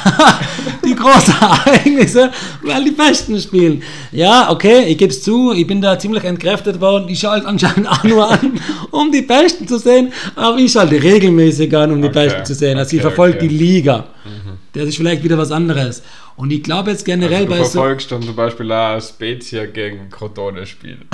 die 0.84 0.94
großen 0.94 1.34
Ereignisse, 1.40 2.30
weil 2.62 2.84
die 2.84 2.90
Besten 2.90 3.38
spielen. 3.40 3.82
Ja, 4.10 4.50
okay, 4.50 4.84
ich 4.86 4.98
gebe 4.98 5.12
es 5.12 5.22
zu, 5.22 5.52
ich 5.52 5.66
bin 5.66 5.80
da 5.80 5.98
ziemlich 5.98 6.24
entkräftet 6.24 6.80
worden. 6.80 7.08
Ich 7.08 7.20
schalte 7.20 7.46
anscheinend 7.46 7.88
auch 7.88 8.02
nur 8.02 8.28
an, 8.28 8.60
um 8.90 9.12
die 9.12 9.22
Besten 9.22 9.68
zu 9.68 9.78
sehen. 9.78 10.12
Aber 10.34 10.58
ich 10.58 10.72
schalte 10.72 11.00
regelmäßig 11.00 11.74
an, 11.76 11.92
um 11.92 12.02
die 12.02 12.08
okay. 12.08 12.24
Besten 12.26 12.44
zu 12.44 12.54
sehen. 12.54 12.78
Also 12.78 12.88
okay, 12.88 12.96
ich 12.96 13.02
verfolge 13.02 13.38
die 13.38 13.48
Liga. 13.48 14.06
Mhm. 14.24 14.58
Das 14.72 14.88
ist 14.88 14.96
vielleicht 14.96 15.22
wieder 15.22 15.38
was 15.38 15.52
anderes. 15.52 16.02
Und 16.36 16.50
ich 16.50 16.62
glaube 16.62 16.90
jetzt 16.90 17.04
generell 17.04 17.44
also 17.44 17.46
du 17.46 17.50
bei 17.50 17.56
verfolgst 17.56 18.08
so. 18.10 18.16
dann 18.16 18.24
zum 18.24 18.36
Beispiel 18.36 18.70
auch 18.70 19.00
Spezia 19.00 19.64
gegen 19.64 20.10
Crotone 20.10 20.66
spielen. 20.66 21.08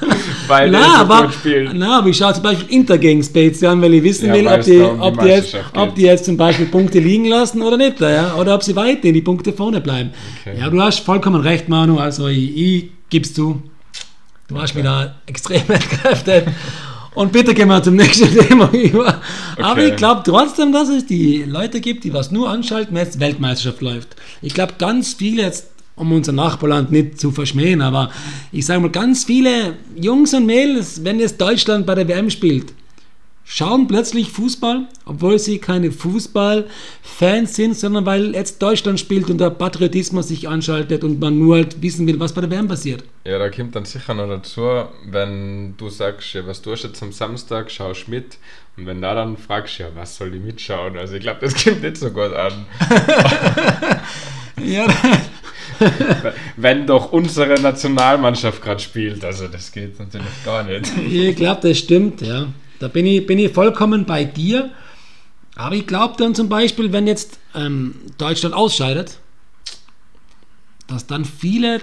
Weil 0.46 0.70
na, 0.70 1.00
aber, 1.00 1.30
na, 1.72 1.98
aber 1.98 2.08
ich 2.08 2.16
schaue 2.16 2.34
zum 2.34 2.42
Beispiel 2.42 2.74
Inter 2.74 2.98
gegen 2.98 3.22
Spezia 3.22 3.70
an, 3.70 3.80
weil 3.80 3.94
ich 3.94 4.02
wissen 4.02 4.28
ja, 4.28 4.34
will, 4.34 4.46
ob 4.46 4.62
die, 4.62 4.80
ob, 4.80 5.20
die 5.20 5.26
jetzt, 5.26 5.56
ob 5.74 5.94
die 5.94 6.02
jetzt 6.02 6.24
zum 6.24 6.36
Beispiel 6.36 6.66
Punkte 6.66 6.98
liegen 6.98 7.26
lassen 7.26 7.62
oder 7.62 7.76
nicht. 7.76 8.00
Ja? 8.00 8.34
Oder 8.34 8.54
ob 8.54 8.62
sie 8.62 8.74
weiter 8.74 9.04
in 9.04 9.14
die 9.14 9.22
Punkte 9.22 9.52
vorne 9.52 9.80
bleiben. 9.80 10.10
Okay. 10.40 10.58
Ja, 10.58 10.68
du 10.68 10.80
hast 10.82 11.00
vollkommen 11.00 11.40
recht, 11.40 11.68
Manu. 11.68 11.98
Also 11.98 12.28
ich, 12.28 12.56
ich 12.56 12.84
gib's 13.10 13.34
zu. 13.34 13.62
Du 14.48 14.60
hast 14.60 14.72
okay. 14.72 14.82
da 14.82 15.14
extrem 15.26 15.62
entkräftet. 15.68 16.46
Und 17.14 17.32
bitte 17.32 17.54
gehen 17.54 17.68
wir 17.68 17.82
zum 17.82 17.96
nächsten 17.96 18.32
Thema 18.48 18.70
über. 18.72 19.20
Okay. 19.54 19.62
Aber 19.62 19.84
ich 19.84 19.96
glaube 19.96 20.22
trotzdem, 20.24 20.72
dass 20.72 20.88
es 20.88 21.06
die 21.06 21.42
Leute 21.42 21.80
gibt, 21.80 22.04
die 22.04 22.12
was 22.12 22.30
nur 22.30 22.48
anschalten, 22.48 22.94
wenn 22.94 23.06
es 23.06 23.18
Weltmeisterschaft 23.18 23.80
läuft. 23.80 24.16
Ich 24.42 24.54
glaube, 24.54 24.74
ganz 24.78 25.14
viele 25.14 25.42
jetzt 25.42 25.69
um 26.00 26.12
unser 26.12 26.32
Nachbarland 26.32 26.90
nicht 26.90 27.20
zu 27.20 27.30
verschmähen, 27.30 27.82
aber 27.82 28.10
ich 28.52 28.66
sage 28.66 28.80
mal, 28.80 28.90
ganz 28.90 29.24
viele 29.24 29.76
Jungs 29.94 30.32
und 30.32 30.46
Mädels, 30.46 31.04
wenn 31.04 31.20
jetzt 31.20 31.40
Deutschland 31.40 31.86
bei 31.86 31.94
der 31.94 32.08
WM 32.08 32.30
spielt, 32.30 32.72
schauen 33.44 33.86
plötzlich 33.88 34.30
Fußball, 34.30 34.86
obwohl 35.04 35.38
sie 35.38 35.58
keine 35.58 35.90
Fußballfans 35.90 37.54
sind, 37.54 37.76
sondern 37.76 38.06
weil 38.06 38.34
jetzt 38.34 38.62
Deutschland 38.62 38.98
spielt 38.98 39.28
und 39.28 39.38
der 39.38 39.50
Patriotismus 39.50 40.28
sich 40.28 40.48
anschaltet 40.48 41.04
und 41.04 41.20
man 41.20 41.38
nur 41.38 41.56
halt 41.56 41.82
wissen 41.82 42.06
will, 42.06 42.18
was 42.18 42.32
bei 42.32 42.40
der 42.40 42.50
WM 42.50 42.68
passiert. 42.68 43.04
Ja, 43.24 43.38
da 43.38 43.50
kommt 43.50 43.76
dann 43.76 43.84
sicher 43.84 44.14
noch 44.14 44.28
dazu, 44.28 44.84
wenn 45.04 45.74
du 45.76 45.90
sagst, 45.90 46.32
ja, 46.32 46.46
was 46.46 46.62
tust 46.62 46.84
du 46.84 46.88
jetzt 46.88 47.02
am 47.02 47.12
Samstag, 47.12 47.70
schaust 47.70 48.08
mit 48.08 48.38
und 48.76 48.86
wenn 48.86 49.02
da 49.02 49.14
dann 49.14 49.36
fragst, 49.36 49.78
ja, 49.78 49.88
was 49.94 50.16
soll 50.16 50.34
ich 50.34 50.40
mitschauen? 50.40 50.96
Also 50.96 51.14
ich 51.16 51.20
glaube, 51.20 51.40
das 51.42 51.62
kommt 51.62 51.82
nicht 51.82 51.98
so 51.98 52.10
gut 52.10 52.32
an. 52.32 52.66
ja, 54.64 54.86
wenn 56.56 56.86
doch 56.86 57.12
unsere 57.12 57.60
Nationalmannschaft 57.60 58.62
gerade 58.62 58.80
spielt, 58.80 59.24
also 59.24 59.48
das 59.48 59.72
geht 59.72 59.98
natürlich 59.98 60.44
gar 60.44 60.62
nicht. 60.62 60.90
Ich 61.10 61.36
glaube, 61.36 61.68
das 61.68 61.78
stimmt, 61.78 62.20
ja. 62.20 62.46
Da 62.78 62.88
bin 62.88 63.06
ich, 63.06 63.26
bin 63.26 63.38
ich 63.38 63.52
vollkommen 63.52 64.04
bei 64.04 64.24
dir. 64.24 64.70
Aber 65.56 65.74
ich 65.74 65.86
glaube 65.86 66.14
dann 66.16 66.34
zum 66.34 66.48
Beispiel, 66.48 66.92
wenn 66.92 67.06
jetzt 67.06 67.38
ähm, 67.54 67.94
Deutschland 68.16 68.54
ausscheidet, 68.54 69.18
dass 70.86 71.06
dann 71.06 71.24
viele 71.24 71.80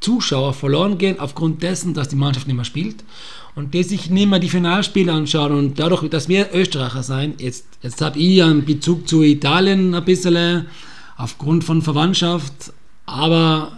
Zuschauer 0.00 0.52
verloren 0.52 0.98
gehen 0.98 1.18
aufgrund 1.18 1.62
dessen, 1.62 1.94
dass 1.94 2.08
die 2.08 2.16
Mannschaft 2.16 2.46
nicht 2.46 2.56
mehr 2.56 2.64
spielt 2.64 3.04
und 3.54 3.72
die 3.72 3.82
sich 3.82 4.10
nicht 4.10 4.28
mehr 4.28 4.38
die 4.38 4.48
Finalspiele 4.48 5.12
anschauen 5.12 5.52
und 5.52 5.78
dadurch, 5.78 6.08
dass 6.10 6.28
wir 6.28 6.48
Österreicher 6.52 7.02
sein, 7.02 7.34
jetzt, 7.38 7.66
jetzt 7.82 8.00
habe 8.00 8.18
ich 8.18 8.42
einen 8.42 8.64
Bezug 8.64 9.08
zu 9.08 9.22
Italien 9.22 9.94
ein 9.94 10.04
bisschen 10.04 10.66
aufgrund 11.16 11.64
von 11.64 11.82
Verwandtschaft, 11.82 12.72
aber 13.06 13.72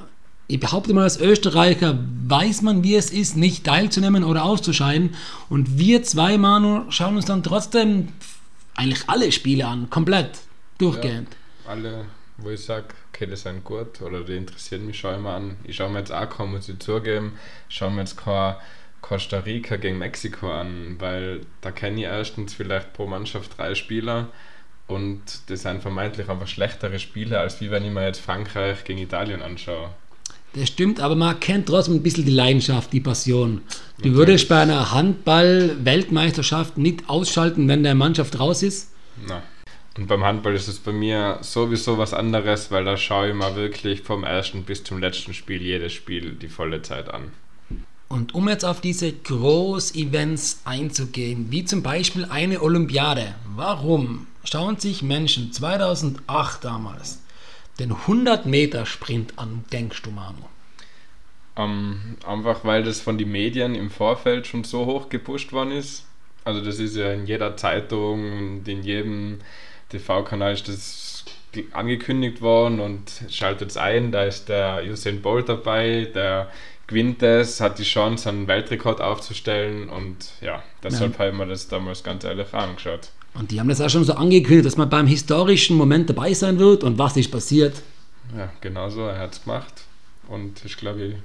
ich 0.47 0.61
behaupte 0.61 0.93
mal, 0.93 1.05
als 1.05 1.21
Österreicher 1.21 1.99
weiß 2.27 2.63
man, 2.63 2.83
wie 2.83 2.95
es 2.95 3.11
ist, 3.11 3.37
nicht 3.37 3.65
teilzunehmen 3.65 4.25
oder 4.25 4.45
auszuscheiden. 4.45 5.15
Und 5.49 5.79
wir 5.79 6.03
zwei, 6.03 6.37
Manu, 6.37 6.91
schauen 6.91 7.17
uns 7.17 7.25
dann 7.25 7.43
trotzdem 7.43 8.09
eigentlich 8.75 9.09
alle 9.09 9.33
Spiele 9.33 9.67
an, 9.67 9.89
komplett, 9.89 10.41
durchgehend. 10.79 11.29
Ja, 11.65 11.71
alle, 11.73 12.05
wo 12.37 12.51
ich 12.51 12.63
sage, 12.63 12.89
okay, 13.13 13.27
die 13.27 13.37
sind 13.37 13.65
gut 13.65 14.03
oder 14.03 14.21
die 14.21 14.37
interessieren 14.37 14.87
mich 14.87 14.99
schon 14.99 15.15
immer 15.15 15.35
an. 15.35 15.57
Ich 15.65 15.77
schaue 15.77 15.91
mir 15.91 16.01
jetzt 16.01 16.13
auch 16.13 16.29
kaum, 16.29 16.53
muss 16.53 16.69
ich 16.69 16.79
zugeben, 16.79 17.39
schaue 17.69 17.93
mir 17.93 18.01
jetzt 18.01 18.17
kein 18.17 18.57
Costa 19.01 19.39
Rica 19.41 19.77
gegen 19.77 19.99
Mexiko 19.99 20.51
an, 20.51 20.97
weil 20.99 21.41
da 21.61 21.71
kenne 21.71 22.01
ich 22.01 22.07
erstens 22.07 22.55
vielleicht 22.55 22.93
pro 22.93 23.07
Mannschaft 23.07 23.57
drei 23.57 23.75
Spieler 23.75 24.29
und 24.87 25.21
das 25.47 25.63
sind 25.63 25.83
vermeintlich 25.83 26.29
einfach 26.29 26.47
schlechtere 26.47 26.99
Spiele, 26.99 27.41
als 27.41 27.61
wie 27.61 27.71
wenn 27.71 27.85
ich 27.85 27.91
mir 27.91 28.07
jetzt 28.07 28.21
Frankreich 28.21 28.85
gegen 28.85 28.99
Italien 28.99 29.43
anschaue. 29.43 29.91
Das 30.55 30.69
stimmt, 30.69 31.01
aber 31.01 31.17
man 31.17 31.41
kennt 31.41 31.67
trotzdem 31.67 31.95
ein 31.95 32.03
bisschen 32.03 32.25
die 32.25 32.31
Leidenschaft, 32.31 32.93
die 32.93 33.01
Passion. 33.01 33.63
Du 33.99 34.11
okay. 34.11 34.15
würdest 34.15 34.49
bei 34.49 34.61
einer 34.61 34.93
Handball-Weltmeisterschaft 34.93 36.79
nicht 36.79 37.09
ausschalten, 37.09 37.67
wenn 37.67 37.83
der 37.83 37.97
Mannschaft 37.97 38.39
raus 38.39 38.63
ist? 38.63 38.93
Nein. 39.27 39.43
Und 39.97 40.09
beim 40.09 40.25
Handball 40.25 40.55
ist 40.55 40.69
es 40.69 40.79
bei 40.79 40.93
mir 40.93 41.39
sowieso 41.41 41.99
was 41.99 42.15
anderes, 42.15 42.71
weil 42.71 42.85
da 42.85 42.97
schaue 42.97 43.29
ich 43.29 43.35
mal 43.35 43.55
wirklich 43.57 44.03
vom 44.03 44.25
ersten 44.25 44.65
bis 44.65 44.83
zum 44.83 44.99
letzten 44.99 45.35
Spiel 45.35 45.63
jedes 45.63 45.93
Spiel 45.93 46.33
die 46.33 46.49
volle 46.49 46.83
Zeit 46.83 47.09
an. 47.09 47.33
Und 48.09 48.35
um 48.35 48.49
jetzt 48.49 48.65
auf 48.65 48.81
diese 48.81 49.13
Groß-Events 49.13 50.63
einzugehen, 50.65 51.47
wie 51.51 51.65
zum 51.65 51.83
Beispiel 51.83 52.27
eine 52.27 52.61
Olympiade, 52.61 53.35
warum 53.57 54.27
schauen 54.45 54.79
sich 54.79 55.03
Menschen 55.03 55.53
2008 55.53 56.65
damals 56.65 57.21
den 57.79 57.93
100-Meter-Sprint 57.93 59.39
an, 59.39 59.65
denkst 59.73 60.03
du, 60.03 60.11
Manu? 60.11 60.45
Um, 61.57 62.17
einfach 62.27 62.65
weil 62.65 62.83
das 62.83 63.01
von 63.01 63.17
den 63.17 63.31
Medien 63.31 63.75
im 63.75 63.91
Vorfeld 63.91 64.47
schon 64.47 64.65
so 64.65 64.87
hoch 64.87 65.09
gepusht 65.09 65.53
worden 65.53 65.73
ist. 65.73 66.05
Also 66.45 66.61
das 66.61 66.79
ist 66.79 66.97
ja 66.97 67.13
in 67.13 67.27
jeder 67.27 67.57
Zeitung 67.57 68.39
und 68.39 68.69
in 68.69 68.83
jedem 68.83 69.39
TV-Kanal 69.91 70.53
ist 70.53 70.69
das 70.69 71.25
angekündigt 71.73 72.43
worden 72.43 72.81
und 72.81 73.25
schaltet 73.31 73.71
es 73.71 73.77
ein, 73.77 74.11
da 74.11 74.25
ist 74.25 74.49
der 74.49 74.83
Usain 74.85 75.23
Bolt 75.23 75.49
dabei, 75.49 76.11
der 76.13 76.51
gewinnt 76.87 77.23
es, 77.23 77.61
hat 77.61 77.79
die 77.79 77.85
Chance, 77.85 78.29
einen 78.29 78.47
Weltrekord 78.47 79.01
aufzustellen 79.01 79.89
und 79.89 80.17
ja, 80.41 80.63
deshalb 80.83 81.19
ja. 81.19 81.27
haben 81.27 81.39
wir 81.39 81.47
das 81.47 81.69
damals 81.69 82.03
ganz 82.03 82.25
ehrlich 82.25 82.53
angeschaut. 82.53 83.11
Und 83.35 83.51
die 83.51 83.59
haben 83.59 83.69
das 83.69 83.81
auch 83.81 83.91
schon 83.91 84.05
so 84.05 84.15
angekündigt, 84.15 84.67
dass 84.67 84.77
man 84.77 84.89
beim 84.89 85.07
historischen 85.07 85.77
Moment 85.77 86.09
dabei 86.09 86.33
sein 86.35 86.59
wird. 86.59 86.85
Und 86.85 86.99
was 86.99 87.17
ist 87.17 87.33
passiert? 87.33 87.83
Ja, 88.37 88.51
genau 88.61 88.89
so. 88.91 89.03
Er 89.03 89.19
hat 89.19 89.33
es 89.33 89.43
gemacht. 89.43 89.75
Und 90.29 90.65
ich 90.65 90.77
glaube, 90.77 91.17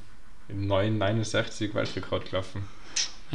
in 0.50 0.68
969 0.68 1.76
Weltrekord 1.76 2.30
gelaufen. 2.30 2.64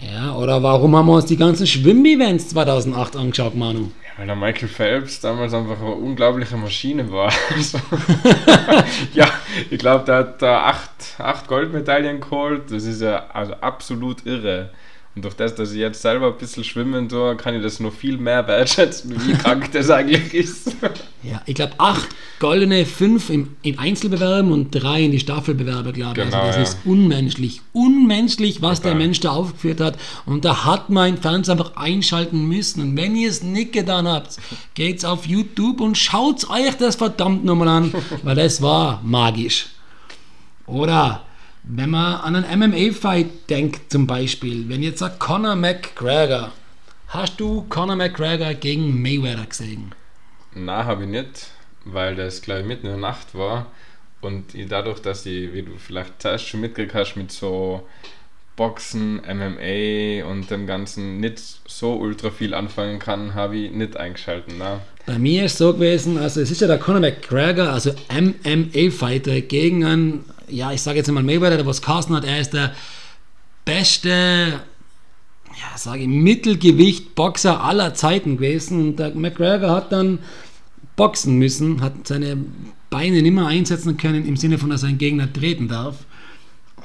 Ja, 0.02 0.34
oder 0.34 0.60
warum 0.60 0.96
haben 0.96 1.06
wir 1.06 1.14
uns 1.14 1.26
die 1.26 1.36
ganzen 1.36 1.68
Schwimm-Events 1.68 2.48
2008 2.48 3.14
angeschaut, 3.14 3.54
Manu? 3.54 3.92
Ja, 4.02 4.18
weil 4.18 4.26
der 4.26 4.34
Michael 4.34 4.68
Phelps 4.68 5.20
damals 5.20 5.54
einfach 5.54 5.78
eine 5.78 5.92
unglaubliche 5.92 6.56
Maschine 6.56 7.10
war. 7.12 7.32
Also, 7.54 7.78
ja, 9.14 9.28
ich 9.70 9.78
glaube, 9.78 10.04
der 10.04 10.16
hat 10.16 10.42
acht, 10.42 10.90
acht 11.18 11.46
Goldmedaillen 11.48 12.20
geholt. 12.20 12.70
Das 12.70 12.84
ist 12.84 13.00
ja 13.02 13.26
also 13.32 13.54
absolut 13.54 14.26
irre. 14.26 14.70
Und 15.14 15.24
durch 15.24 15.34
das, 15.34 15.54
dass 15.54 15.70
ich 15.70 15.78
jetzt 15.78 16.02
selber 16.02 16.28
ein 16.28 16.38
bisschen 16.38 16.64
schwimmen 16.64 17.08
tue, 17.08 17.36
kann 17.36 17.54
ich 17.54 17.62
das 17.62 17.78
noch 17.78 17.92
viel 17.92 18.18
mehr 18.18 18.46
wertschätzen, 18.48 19.14
wie 19.24 19.32
krank 19.34 19.70
das 19.72 19.90
eigentlich 19.90 20.34
ist. 20.34 20.76
Ja, 21.24 21.40
ich 21.46 21.54
glaube, 21.54 21.72
acht 21.78 22.06
goldene, 22.38 22.84
fünf 22.84 23.30
im, 23.30 23.56
im 23.62 23.78
Einzelbewerben 23.78 24.52
und 24.52 24.72
drei 24.72 25.04
in 25.04 25.10
die 25.10 25.18
Staffelbewerbe, 25.18 25.94
glaube 25.94 26.20
ich. 26.20 26.26
Also 26.26 26.36
genau, 26.36 26.42
also 26.44 26.60
das 26.60 26.74
ja. 26.74 26.78
ist 26.78 26.86
unmenschlich. 26.86 27.62
Unmenschlich, 27.72 28.60
was 28.60 28.80
Total. 28.80 28.92
der 28.92 29.06
Mensch 29.06 29.20
da 29.20 29.30
aufgeführt 29.30 29.80
hat. 29.80 29.96
Und 30.26 30.44
da 30.44 30.66
hat 30.66 30.90
mein 30.90 31.16
Fernseher 31.16 31.52
einfach 31.52 31.76
einschalten 31.76 32.46
müssen. 32.46 32.82
Und 32.82 32.96
wenn 32.98 33.16
ihr 33.16 33.30
es 33.30 33.42
nicht 33.42 33.72
getan 33.72 34.06
habt, 34.06 34.36
geht's 34.74 35.06
auf 35.06 35.24
YouTube 35.24 35.80
und 35.80 35.96
schaut 35.96 36.46
euch 36.50 36.76
das 36.78 36.96
verdammt 36.96 37.42
nochmal 37.42 37.68
an, 37.68 37.94
weil 38.22 38.36
das 38.36 38.60
war 38.60 39.00
magisch. 39.02 39.68
Oder 40.66 41.22
wenn 41.64 41.90
man 41.90 42.20
an 42.20 42.36
einen 42.36 42.70
MMA-Fight 42.70 43.48
denkt, 43.48 43.90
zum 43.90 44.06
Beispiel, 44.06 44.68
wenn 44.68 44.82
jetzt 44.82 44.98
sagt 44.98 45.18
Conor 45.18 45.56
McGregor, 45.56 46.52
hast 47.08 47.40
du 47.40 47.62
Conor 47.68 47.96
McGregor 47.96 48.54
gegen 48.54 49.00
Mayweather 49.00 49.46
gesehen? 49.46 49.94
Nein, 50.54 50.84
habe 50.84 51.04
ich 51.04 51.08
nicht, 51.08 51.46
weil 51.84 52.16
das, 52.16 52.42
glaube 52.42 52.60
ich, 52.60 52.66
mitten 52.66 52.86
in 52.86 52.92
der 52.92 53.00
Nacht 53.00 53.34
war 53.34 53.66
und 54.20 54.54
ich 54.54 54.68
dadurch, 54.68 55.00
dass 55.00 55.24
ich, 55.26 55.52
wie 55.54 55.62
du 55.62 55.72
vielleicht 55.78 56.20
zuerst 56.20 56.46
schon 56.46 56.60
mitgekriegt 56.60 56.94
hast, 56.94 57.16
mit 57.16 57.32
so 57.32 57.86
Boxen, 58.56 59.16
MMA 59.16 60.24
und 60.30 60.48
dem 60.50 60.66
Ganzen 60.66 61.18
nicht 61.18 61.40
so 61.66 61.96
ultra 61.96 62.30
viel 62.30 62.54
anfangen 62.54 63.00
kann, 63.00 63.34
habe 63.34 63.56
ich 63.56 63.72
nicht 63.72 63.96
eingeschaltet. 63.96 64.56
Ne? 64.56 64.80
Bei 65.06 65.18
mir 65.18 65.46
ist 65.46 65.52
es 65.54 65.58
so 65.58 65.72
gewesen, 65.72 66.18
also 66.18 66.40
es 66.40 66.50
ist 66.50 66.60
ja 66.60 66.68
der 66.68 66.78
Conor 66.78 67.00
McGregor, 67.00 67.70
also 67.70 67.92
MMA-Fighter 68.12 69.40
gegen 69.40 69.84
einen 69.84 70.24
ja, 70.48 70.72
ich 70.72 70.82
sage 70.82 70.98
jetzt 70.98 71.10
mal 71.10 71.22
Mayweather, 71.22 71.56
der 71.56 71.66
was 71.66 71.82
Carsten 71.82 72.14
hat, 72.14 72.24
er 72.24 72.40
ist 72.40 72.52
der 72.52 72.72
beste, 73.64 74.60
ja, 75.48 75.78
sage 75.78 76.02
ich, 76.02 76.08
Mittelgewicht-Boxer 76.08 77.62
aller 77.62 77.94
Zeiten 77.94 78.36
gewesen. 78.36 78.80
Und 78.80 78.96
der 78.98 79.14
McGregor 79.14 79.70
hat 79.70 79.92
dann 79.92 80.18
boxen 80.96 81.38
müssen, 81.38 81.80
hat 81.80 82.06
seine 82.06 82.36
Beine 82.90 83.22
nicht 83.22 83.32
mehr 83.34 83.46
einsetzen 83.46 83.96
können, 83.96 84.26
im 84.26 84.36
Sinne 84.36 84.58
von, 84.58 84.70
dass 84.70 84.82
er 84.82 84.90
einen 84.90 84.98
Gegner 84.98 85.32
treten 85.32 85.68
darf. 85.68 85.96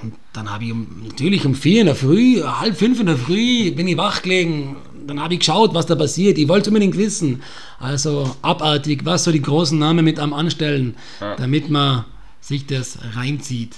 Und 0.02 0.14
dann 0.34 0.50
habe 0.50 0.64
ich 0.64 0.72
um, 0.72 0.88
natürlich 1.06 1.46
um 1.46 1.54
vier 1.54 1.82
in 1.82 1.88
der 1.88 1.96
Früh, 1.96 2.42
halb 2.42 2.78
fünf 2.78 3.00
in 3.00 3.06
der 3.08 3.18
Früh, 3.18 3.72
bin 3.72 3.88
ich 3.88 3.98
wach 3.98 4.22
gelegen. 4.22 4.78
Dann 5.06 5.20
habe 5.20 5.34
ich 5.34 5.42
geschaut, 5.42 5.74
was 5.74 5.88
da 5.88 5.96
passiert. 5.96 6.38
Ich 6.38 6.48
wollte 6.48 6.70
unbedingt 6.70 6.98
wissen. 6.98 7.42
Also 7.80 8.36
abartig, 8.42 9.02
was 9.04 9.26
so 9.26 9.32
die 9.32 9.42
großen 9.42 9.78
Namen 9.78 10.06
mit 10.06 10.20
am 10.20 10.34
anstellen, 10.34 10.96
damit 11.38 11.70
man 11.70 12.06
sich 12.42 12.66
das 12.66 13.00
reinzieht. 13.16 13.76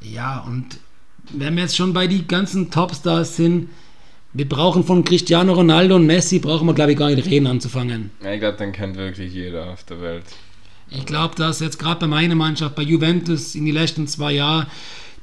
Ja, 0.00 0.40
und 0.40 0.78
wenn 1.32 1.54
wir 1.54 1.62
jetzt 1.62 1.76
schon 1.76 1.92
bei 1.92 2.06
den 2.06 2.26
ganzen 2.26 2.70
Topstars 2.70 3.36
sind, 3.36 3.68
wir 4.32 4.48
brauchen 4.48 4.84
von 4.84 5.04
Cristiano 5.04 5.52
Ronaldo 5.52 5.96
und 5.96 6.06
Messi, 6.06 6.38
brauchen 6.38 6.66
wir 6.66 6.74
glaube 6.74 6.92
ich 6.92 6.98
gar 6.98 7.10
nicht 7.10 7.26
reden 7.26 7.46
anzufangen. 7.46 8.10
Ja, 8.22 8.32
ich 8.32 8.40
glaube, 8.40 8.58
den 8.58 8.72
kennt 8.72 8.96
wirklich 8.96 9.32
jeder 9.32 9.70
auf 9.70 9.84
der 9.84 10.00
Welt. 10.00 10.24
Ich 10.90 11.06
glaube, 11.06 11.34
dass 11.36 11.60
jetzt 11.60 11.78
gerade 11.78 12.00
bei 12.00 12.06
meiner 12.06 12.34
Mannschaft, 12.34 12.74
bei 12.74 12.82
Juventus 12.82 13.54
in 13.54 13.64
den 13.64 13.74
letzten 13.74 14.06
zwei 14.06 14.32
Jahren, 14.32 14.66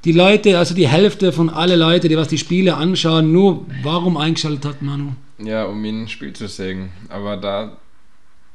die 0.06 0.12
Leute, 0.13 0.58
also 0.58 0.74
die 0.74 0.88
Hälfte 0.88 1.32
von 1.32 1.50
allen 1.50 1.80
Leuten, 1.80 2.08
die 2.08 2.18
was 2.18 2.30
die 2.30 2.38
Spiele 2.38 2.75
anschauen, 2.75 3.32
nur 3.32 3.66
warum 3.84 4.16
eingeschaltet 4.16 4.66
hat, 4.66 4.82
Manu? 4.82 5.13
Ja, 5.39 5.66
um 5.66 5.84
ihn 5.84 6.04
ein 6.04 6.08
Spiel 6.08 6.34
zu 6.34 6.48
sehen. 6.48 6.89
Aber 7.10 7.36
da 7.36 7.77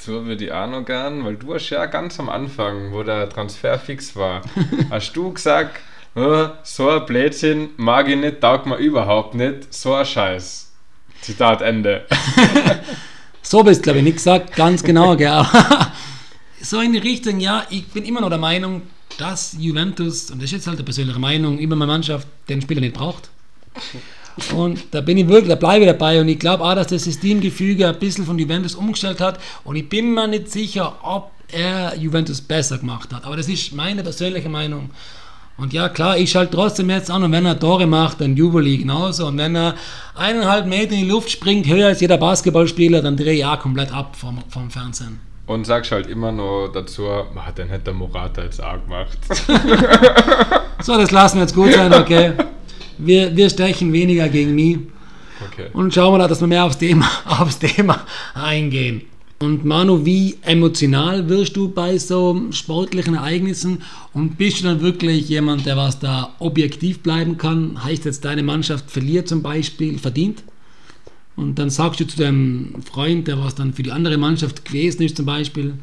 so 0.04 0.26
würde 0.26 0.44
ich 0.44 0.52
auch 0.52 0.68
noch 0.68 0.84
gern, 0.84 1.24
weil 1.24 1.36
du 1.36 1.54
hast 1.54 1.70
ja 1.70 1.86
ganz 1.86 2.18
am 2.18 2.28
Anfang, 2.28 2.92
wo 2.92 3.04
der 3.04 3.28
Transfer 3.28 3.78
fix 3.78 4.16
war, 4.16 4.42
hast 4.90 5.12
du 5.12 5.32
gesagt, 5.32 5.80
oh, 6.16 6.48
so 6.64 6.88
ein 6.90 7.06
Blödsinn 7.06 7.70
mag 7.76 8.08
ich 8.08 8.16
nicht, 8.16 8.40
taugt 8.40 8.66
mir 8.66 8.76
überhaupt 8.76 9.34
nicht, 9.34 9.72
so 9.72 9.94
ein 9.94 10.04
Scheiß. 10.04 10.72
Zitat 11.20 11.62
Ende. 11.62 12.04
so 13.42 13.62
bist 13.62 13.84
glaube 13.84 14.00
ich 14.00 14.04
nicht 14.04 14.16
gesagt, 14.16 14.56
ganz 14.56 14.82
genau, 14.82 15.16
gell. 15.16 15.46
so 16.60 16.80
in 16.80 16.92
die 16.92 16.98
Richtung, 16.98 17.38
ja, 17.38 17.64
ich 17.70 17.86
bin 17.88 18.04
immer 18.04 18.20
noch 18.20 18.30
der 18.30 18.38
Meinung, 18.38 18.82
dass 19.18 19.54
Juventus, 19.56 20.32
und 20.32 20.38
das 20.40 20.46
ist 20.46 20.52
jetzt 20.52 20.66
halt 20.66 20.78
eine 20.78 20.84
persönliche 20.84 21.20
Meinung, 21.20 21.58
über 21.58 21.76
meine 21.76 21.92
Mannschaft 21.92 22.26
den 22.48 22.60
Spieler 22.60 22.80
nicht 22.80 22.94
braucht. 22.94 23.30
Und 24.54 24.82
da 24.92 25.00
bin 25.00 25.18
ich 25.18 25.28
wirklich, 25.28 25.48
da 25.48 25.54
bleibe 25.56 25.84
ich 25.84 25.90
dabei. 25.90 26.20
Und 26.20 26.28
ich 26.28 26.38
glaube 26.38 26.64
auch, 26.64 26.74
dass 26.74 26.88
das 26.88 27.04
Systemgefüge 27.04 27.88
ein 27.88 27.98
bisschen 27.98 28.24
von 28.24 28.38
Juventus 28.38 28.74
umgestellt 28.74 29.20
hat. 29.20 29.38
Und 29.64 29.76
ich 29.76 29.88
bin 29.88 30.14
mir 30.14 30.26
nicht 30.26 30.50
sicher, 30.50 30.94
ob 31.02 31.30
er 31.50 31.96
Juventus 31.96 32.40
besser 32.40 32.78
gemacht 32.78 33.12
hat. 33.12 33.24
Aber 33.24 33.36
das 33.36 33.48
ist 33.48 33.72
meine 33.72 34.02
persönliche 34.02 34.48
Meinung. 34.48 34.90
Und 35.58 35.72
ja, 35.72 35.88
klar, 35.88 36.16
ich 36.16 36.30
schalte 36.30 36.56
trotzdem 36.56 36.88
jetzt 36.90 37.10
an 37.10 37.22
und 37.22 37.32
wenn 37.32 37.44
er 37.44 37.58
Tore 37.58 37.86
macht, 37.86 38.20
dann 38.20 38.36
jubel 38.36 38.66
ich 38.66 38.80
genauso. 38.80 39.26
Und 39.26 39.38
wenn 39.38 39.54
er 39.54 39.74
eineinhalb 40.14 40.66
Meter 40.66 40.92
in 40.92 41.00
die 41.00 41.10
Luft 41.10 41.30
springt, 41.30 41.66
höher 41.66 41.88
als 41.88 42.00
jeder 42.00 42.16
Basketballspieler, 42.16 43.02
dann 43.02 43.16
drehe 43.16 43.34
ich 43.34 43.44
auch 43.44 43.60
komplett 43.60 43.92
ab 43.92 44.16
vom, 44.16 44.38
vom 44.48 44.70
Fernsehen. 44.70 45.20
Und 45.46 45.66
sagst 45.66 45.92
halt 45.92 46.06
immer 46.06 46.32
noch 46.32 46.68
dazu, 46.68 47.06
ah, 47.08 47.50
den 47.56 47.68
hätte 47.68 47.84
der 47.84 47.94
Morata 47.94 48.42
jetzt 48.42 48.62
auch 48.62 48.82
gemacht. 48.82 49.18
so, 50.82 50.96
das 50.96 51.10
lassen 51.10 51.36
wir 51.36 51.42
jetzt 51.42 51.54
gut 51.54 51.72
sein, 51.72 51.92
okay. 51.92 52.32
Wir, 53.06 53.36
wir 53.36 53.50
stechen 53.50 53.92
weniger 53.92 54.28
gegen 54.28 54.54
mich. 54.54 54.78
Okay. 55.46 55.68
Und 55.72 55.92
schauen 55.92 56.14
wir 56.14 56.18
da, 56.18 56.28
dass 56.28 56.40
wir 56.40 56.48
mehr 56.48 56.64
aufs 56.64 56.78
Thema, 56.78 57.08
aufs 57.24 57.58
Thema 57.58 58.06
eingehen. 58.34 59.02
Und 59.38 59.64
Manu, 59.64 60.04
wie 60.04 60.36
emotional 60.42 61.28
wirst 61.28 61.56
du 61.56 61.68
bei 61.68 61.98
so 61.98 62.40
sportlichen 62.52 63.16
Ereignissen? 63.16 63.82
Und 64.12 64.38
bist 64.38 64.60
du 64.60 64.64
dann 64.64 64.82
wirklich 64.82 65.28
jemand, 65.28 65.66
der 65.66 65.76
was 65.76 65.98
da 65.98 66.32
objektiv 66.38 67.00
bleiben 67.00 67.38
kann? 67.38 67.82
Heißt 67.82 68.04
jetzt, 68.04 68.24
deine 68.24 68.44
Mannschaft 68.44 68.88
verliert 68.88 69.26
zum 69.26 69.42
Beispiel, 69.42 69.98
verdient? 69.98 70.44
Und 71.34 71.58
dann 71.58 71.70
sagst 71.70 71.98
du 71.98 72.06
zu 72.06 72.18
deinem 72.18 72.82
Freund, 72.84 73.26
der 73.26 73.40
was 73.40 73.56
dann 73.56 73.72
für 73.72 73.82
die 73.82 73.90
andere 73.90 74.16
Mannschaft 74.16 74.64
gewesen 74.64 75.02
ist 75.02 75.16
zum 75.16 75.26
Beispiel, 75.26 75.74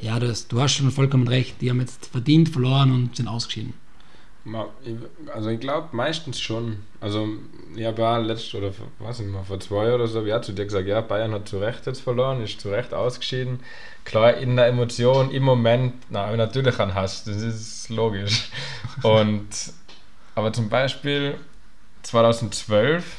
ja, 0.00 0.20
das, 0.20 0.46
du 0.48 0.60
hast 0.60 0.74
schon 0.74 0.90
vollkommen 0.90 1.26
recht, 1.26 1.56
die 1.60 1.70
haben 1.70 1.80
jetzt 1.80 2.06
verdient 2.06 2.50
verloren 2.50 2.92
und 2.92 3.16
sind 3.16 3.26
ausgeschieden. 3.26 3.72
Also 5.32 5.50
ich 5.50 5.60
glaube 5.60 5.88
meistens 5.92 6.40
schon. 6.40 6.78
Also 7.00 7.28
ich 7.76 7.84
habe 7.84 8.02
ja 8.02 8.18
letzt 8.18 8.54
oder 8.54 8.72
was 8.98 9.20
nicht 9.20 9.30
mal 9.30 9.44
vor 9.44 9.60
zwei 9.60 9.94
oder 9.94 10.06
so, 10.06 10.24
ja 10.26 10.42
zu 10.42 10.52
dir 10.52 10.64
gesagt, 10.64 10.88
ja 10.88 11.00
Bayern 11.00 11.32
hat 11.32 11.48
zu 11.48 11.58
Recht 11.58 11.86
jetzt 11.86 12.00
verloren, 12.00 12.42
ist 12.42 12.60
zu 12.60 12.70
Recht 12.70 12.92
ausgeschieden. 12.92 13.60
Klar 14.04 14.34
in 14.34 14.56
der 14.56 14.66
Emotion 14.66 15.30
im 15.30 15.44
Moment, 15.44 15.94
na 16.10 16.34
natürlich 16.34 16.78
an 16.80 16.94
Hass, 16.94 17.24
das 17.24 17.36
ist 17.36 17.88
logisch. 17.88 18.50
Und 19.02 19.48
aber 20.34 20.52
zum 20.52 20.68
Beispiel 20.68 21.36
2012 22.02 23.16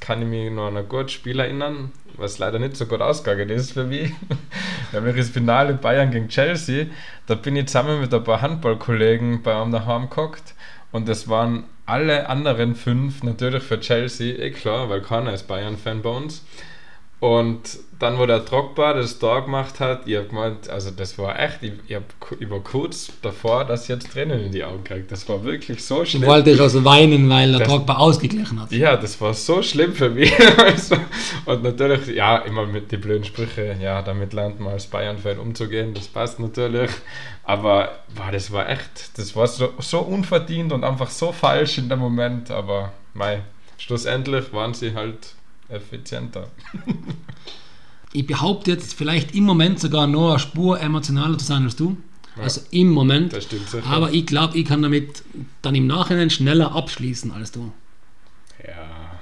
kann 0.00 0.22
ich 0.22 0.28
mich 0.28 0.50
noch 0.50 0.68
an 0.68 0.76
ein 0.76 0.88
gutes 0.88 1.12
Spiel 1.12 1.40
erinnern, 1.40 1.92
was 2.18 2.38
leider 2.38 2.58
nicht 2.58 2.76
so 2.76 2.86
gut 2.86 3.00
ausgegangen 3.00 3.50
ist 3.50 3.72
für 3.72 3.84
mich. 3.84 4.12
Nämlich 4.92 5.16
das 5.16 5.28
Finale 5.28 5.74
Bayern 5.74 6.10
gegen 6.10 6.28
Chelsea. 6.28 6.86
Da 7.26 7.34
bin 7.34 7.56
ich 7.56 7.66
zusammen 7.66 8.00
mit 8.00 8.12
ein 8.12 8.24
paar 8.24 8.42
Handballkollegen 8.42 9.42
bei 9.42 9.54
einem 9.54 9.72
daheim 9.72 10.10
gehockt 10.10 10.54
und 10.92 11.08
das 11.08 11.28
waren 11.28 11.64
alle 11.84 12.28
anderen 12.28 12.74
fünf 12.74 13.22
natürlich 13.22 13.62
für 13.62 13.78
Chelsea, 13.78 14.36
eh 14.38 14.50
klar, 14.50 14.88
weil 14.88 15.02
keiner 15.02 15.32
ist 15.32 15.46
Bayern-Fan 15.46 16.02
bei 16.02 16.10
uns. 16.10 16.44
Und 17.18 17.78
dann, 17.98 18.18
wo 18.18 18.26
der 18.26 18.40
Drogba 18.40 18.92
das 18.92 19.18
da 19.18 19.40
gemacht 19.40 19.80
hat, 19.80 20.06
ich 20.06 20.16
habe 20.16 20.26
gemeint, 20.26 20.68
also 20.68 20.90
das 20.90 21.16
war 21.18 21.38
echt, 21.40 21.62
ich, 21.62 21.72
ich, 21.88 21.94
hab, 21.94 22.02
ich 22.38 22.50
war 22.50 22.60
kurz 22.60 23.10
davor, 23.22 23.64
dass 23.64 23.84
ich 23.84 23.88
jetzt 23.88 24.12
Tränen 24.12 24.44
in 24.44 24.52
die 24.52 24.62
Augen 24.62 24.84
kriege. 24.84 25.06
Das 25.08 25.26
war 25.26 25.42
wirklich 25.42 25.82
so 25.82 26.04
schlimm. 26.04 26.22
Du 26.22 26.28
wolltest 26.28 26.60
also 26.60 26.84
weinen, 26.84 27.30
weil 27.30 27.52
der 27.52 27.60
das, 27.60 27.68
Drogba 27.68 27.96
ausgeglichen 27.96 28.60
hat. 28.60 28.70
Ja, 28.70 28.98
das 28.98 29.18
war 29.18 29.32
so 29.32 29.62
schlimm 29.62 29.94
für 29.94 30.10
mich. 30.10 30.32
Also, 30.56 30.96
und 31.44 31.62
natürlich, 31.62 32.08
ja, 32.08 32.38
immer 32.38 32.66
mit 32.66 32.90
den 32.90 33.00
blöden 33.00 33.24
Sprüchen, 33.24 33.80
ja, 33.80 34.02
damit 34.02 34.32
lernt 34.32 34.58
man 34.58 34.72
als 34.72 34.86
Bayern-Fan 34.86 35.38
umzugehen, 35.38 35.94
das 35.94 36.08
passt 36.08 36.40
natürlich. 36.40 36.90
Aber 37.44 38.00
boah, 38.14 38.30
das 38.32 38.50
war 38.50 38.68
echt, 38.68 39.16
das 39.16 39.36
war 39.36 39.46
so, 39.46 39.72
so 39.78 40.00
unverdient 40.00 40.72
und 40.72 40.82
einfach 40.82 41.08
so 41.08 41.32
falsch 41.32 41.78
in 41.78 41.88
dem 41.88 42.00
Moment. 42.00 42.50
Aber 42.50 42.92
mei, 43.14 43.42
schlussendlich 43.78 44.52
waren 44.52 44.74
sie 44.74 44.94
halt 44.94 45.34
effizienter. 45.68 46.48
ich 48.12 48.26
behaupte 48.26 48.72
jetzt 48.72 48.94
vielleicht 48.94 49.34
im 49.34 49.44
Moment 49.44 49.80
sogar 49.80 50.06
noch 50.06 50.30
eine 50.30 50.38
Spur 50.38 50.80
emotionaler 50.80 51.38
zu 51.38 51.44
sein 51.44 51.64
als 51.64 51.76
du. 51.76 51.96
Ja, 52.36 52.42
also 52.42 52.60
im 52.70 52.90
Moment. 52.90 53.32
Das 53.32 53.44
stimmt 53.44 53.68
sicher. 53.68 53.86
Aber 53.86 54.12
ich 54.12 54.26
glaube, 54.26 54.58
ich 54.58 54.66
kann 54.66 54.82
damit 54.82 55.22
dann 55.62 55.74
im 55.74 55.86
Nachhinein 55.86 56.30
schneller 56.30 56.74
abschließen 56.74 57.32
als 57.32 57.52
du. 57.52 57.72
Ja, 58.66 59.20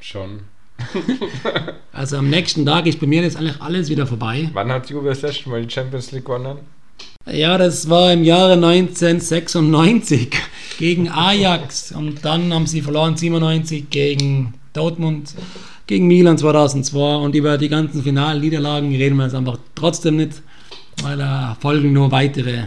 schon. 0.00 0.40
also 1.92 2.16
am 2.16 2.28
nächsten 2.28 2.66
Tag 2.66 2.86
ist 2.86 3.00
bei 3.00 3.06
mir 3.06 3.22
jetzt 3.22 3.36
eigentlich 3.36 3.60
alles 3.60 3.88
wieder 3.88 4.06
vorbei. 4.06 4.50
Wann 4.52 4.70
hat 4.70 4.90
Juve 4.90 5.08
das 5.08 5.22
letzte 5.22 5.48
Mal 5.48 5.64
die 5.64 5.72
Champions 5.72 6.12
League 6.12 6.24
gewonnen? 6.24 6.58
Ja, 7.30 7.56
das 7.56 7.88
war 7.88 8.12
im 8.12 8.24
Jahre 8.24 8.54
1996 8.54 10.30
gegen 10.78 11.08
Ajax 11.08 11.92
und 11.92 12.24
dann 12.24 12.52
haben 12.52 12.66
sie 12.66 12.82
verloren 12.82 13.16
97 13.16 13.90
gegen 13.90 14.54
Dortmund 14.72 15.34
gegen 15.86 16.06
Milan 16.06 16.38
2002 16.38 17.16
und 17.16 17.34
über 17.34 17.58
die 17.58 17.68
ganzen 17.68 18.02
Finalniederlagen 18.02 18.94
reden 18.94 19.16
wir 19.16 19.24
jetzt 19.24 19.34
einfach 19.34 19.58
trotzdem 19.74 20.16
nicht, 20.16 20.42
weil 21.02 21.16
da 21.16 21.56
folgen 21.60 21.92
nur 21.92 22.10
weitere. 22.10 22.64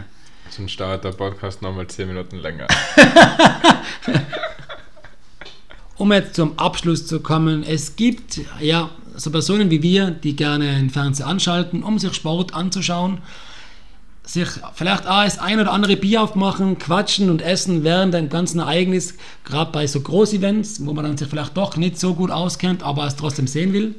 Sonst 0.49 0.79
dauert 0.79 1.03
der 1.03 1.11
Podcast 1.11 1.61
nochmal 1.61 1.87
10 1.87 2.07
Minuten 2.07 2.37
länger. 2.37 2.67
um 5.97 6.11
jetzt 6.13 6.35
zum 6.35 6.57
Abschluss 6.57 7.07
zu 7.07 7.19
kommen, 7.19 7.63
es 7.63 7.95
gibt 7.95 8.41
ja 8.59 8.89
so 9.15 9.31
Personen 9.31 9.69
wie 9.71 9.81
wir, 9.81 10.11
die 10.11 10.35
gerne 10.35 10.75
den 10.75 10.89
Fernseher 10.89 11.27
anschalten, 11.27 11.83
um 11.83 11.99
sich 11.99 12.13
Sport 12.13 12.53
anzuschauen 12.53 13.19
sich 14.25 14.47
vielleicht 14.73 15.07
auch 15.07 15.23
das 15.23 15.39
ein 15.39 15.59
oder 15.59 15.71
andere 15.71 15.95
Bier 15.95 16.23
aufmachen, 16.23 16.77
quatschen 16.77 17.29
und 17.29 17.41
essen 17.41 17.83
während 17.83 18.13
dem 18.13 18.29
ganzen 18.29 18.59
Ereignis, 18.59 19.15
gerade 19.43 19.71
bei 19.71 19.87
so 19.87 20.01
Großevents, 20.01 20.85
wo 20.85 20.93
man 20.93 21.05
dann 21.05 21.17
sich 21.17 21.27
vielleicht 21.27 21.55
doch 21.55 21.77
nicht 21.77 21.99
so 21.99 22.15
gut 22.15 22.31
auskennt, 22.31 22.83
aber 22.83 23.05
es 23.05 23.15
trotzdem 23.15 23.47
sehen 23.47 23.73
will. 23.73 23.95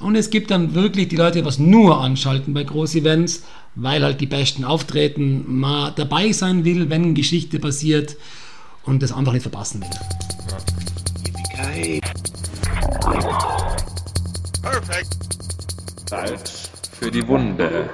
Und 0.00 0.16
es 0.16 0.30
gibt 0.30 0.50
dann 0.50 0.74
wirklich 0.74 1.08
die 1.08 1.16
Leute, 1.16 1.38
die 1.38 1.44
was 1.44 1.58
nur 1.58 2.00
anschalten 2.00 2.52
bei 2.52 2.64
Großevents, 2.64 3.44
weil 3.76 4.02
halt 4.02 4.20
die 4.20 4.26
Besten 4.26 4.64
auftreten, 4.64 5.44
mal 5.46 5.92
dabei 5.94 6.32
sein 6.32 6.64
will, 6.64 6.90
wenn 6.90 7.14
Geschichte 7.14 7.58
passiert 7.58 8.16
und 8.84 9.02
das 9.02 9.12
einfach 9.12 9.32
nicht 9.32 9.42
verpassen 9.42 9.82
will. 9.82 9.90
Perfekt. 14.62 15.16
Salz 16.08 16.70
für 16.98 17.10
die 17.10 17.26
Wunde. 17.26 17.90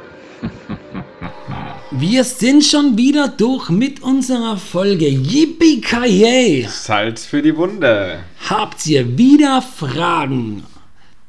Wir 1.92 2.22
sind 2.22 2.64
schon 2.64 2.96
wieder 2.96 3.26
durch 3.26 3.68
mit 3.68 4.00
unserer 4.00 4.56
Folge. 4.56 5.08
Yippie 5.08 5.80
ki 5.80 6.64
Salz 6.68 7.26
für 7.26 7.42
die 7.42 7.56
Wunde. 7.56 8.20
Habt 8.48 8.86
ihr 8.86 9.18
wieder 9.18 9.60
Fragen? 9.60 10.62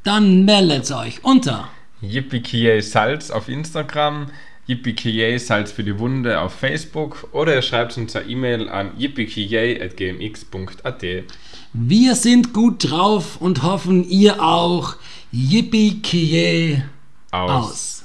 Dann 0.04 0.45
meldet 0.45 0.91
euch 0.91 1.24
unter 1.24 1.67
Yippie 2.02 2.80
Salz 2.80 3.32
auf 3.32 3.50
Instagram, 3.50 4.28
Yippie 4.67 5.39
Salz 5.39 5.71
für 5.71 5.84
die 5.84 5.97
Wunde 5.97 6.39
auf 6.39 6.54
Facebook 6.54 7.28
oder 7.32 7.56
ihr 7.56 7.63
schreibt 7.63 7.97
uns 7.97 8.15
eine 8.15 8.30
E-Mail 8.30 8.69
an 8.69 8.91
yippie.gmx.at. 9.00 9.95
Wir 11.74 12.13
sind 12.13 12.54
gut 12.54 12.91
drauf 12.91 13.41
und 13.41 13.63
hoffen 13.63 14.08
ihr 14.08 14.43
auch. 14.43 14.95
Yippie 15.32 16.84
aus. 17.32 17.50
aus. 17.50 18.01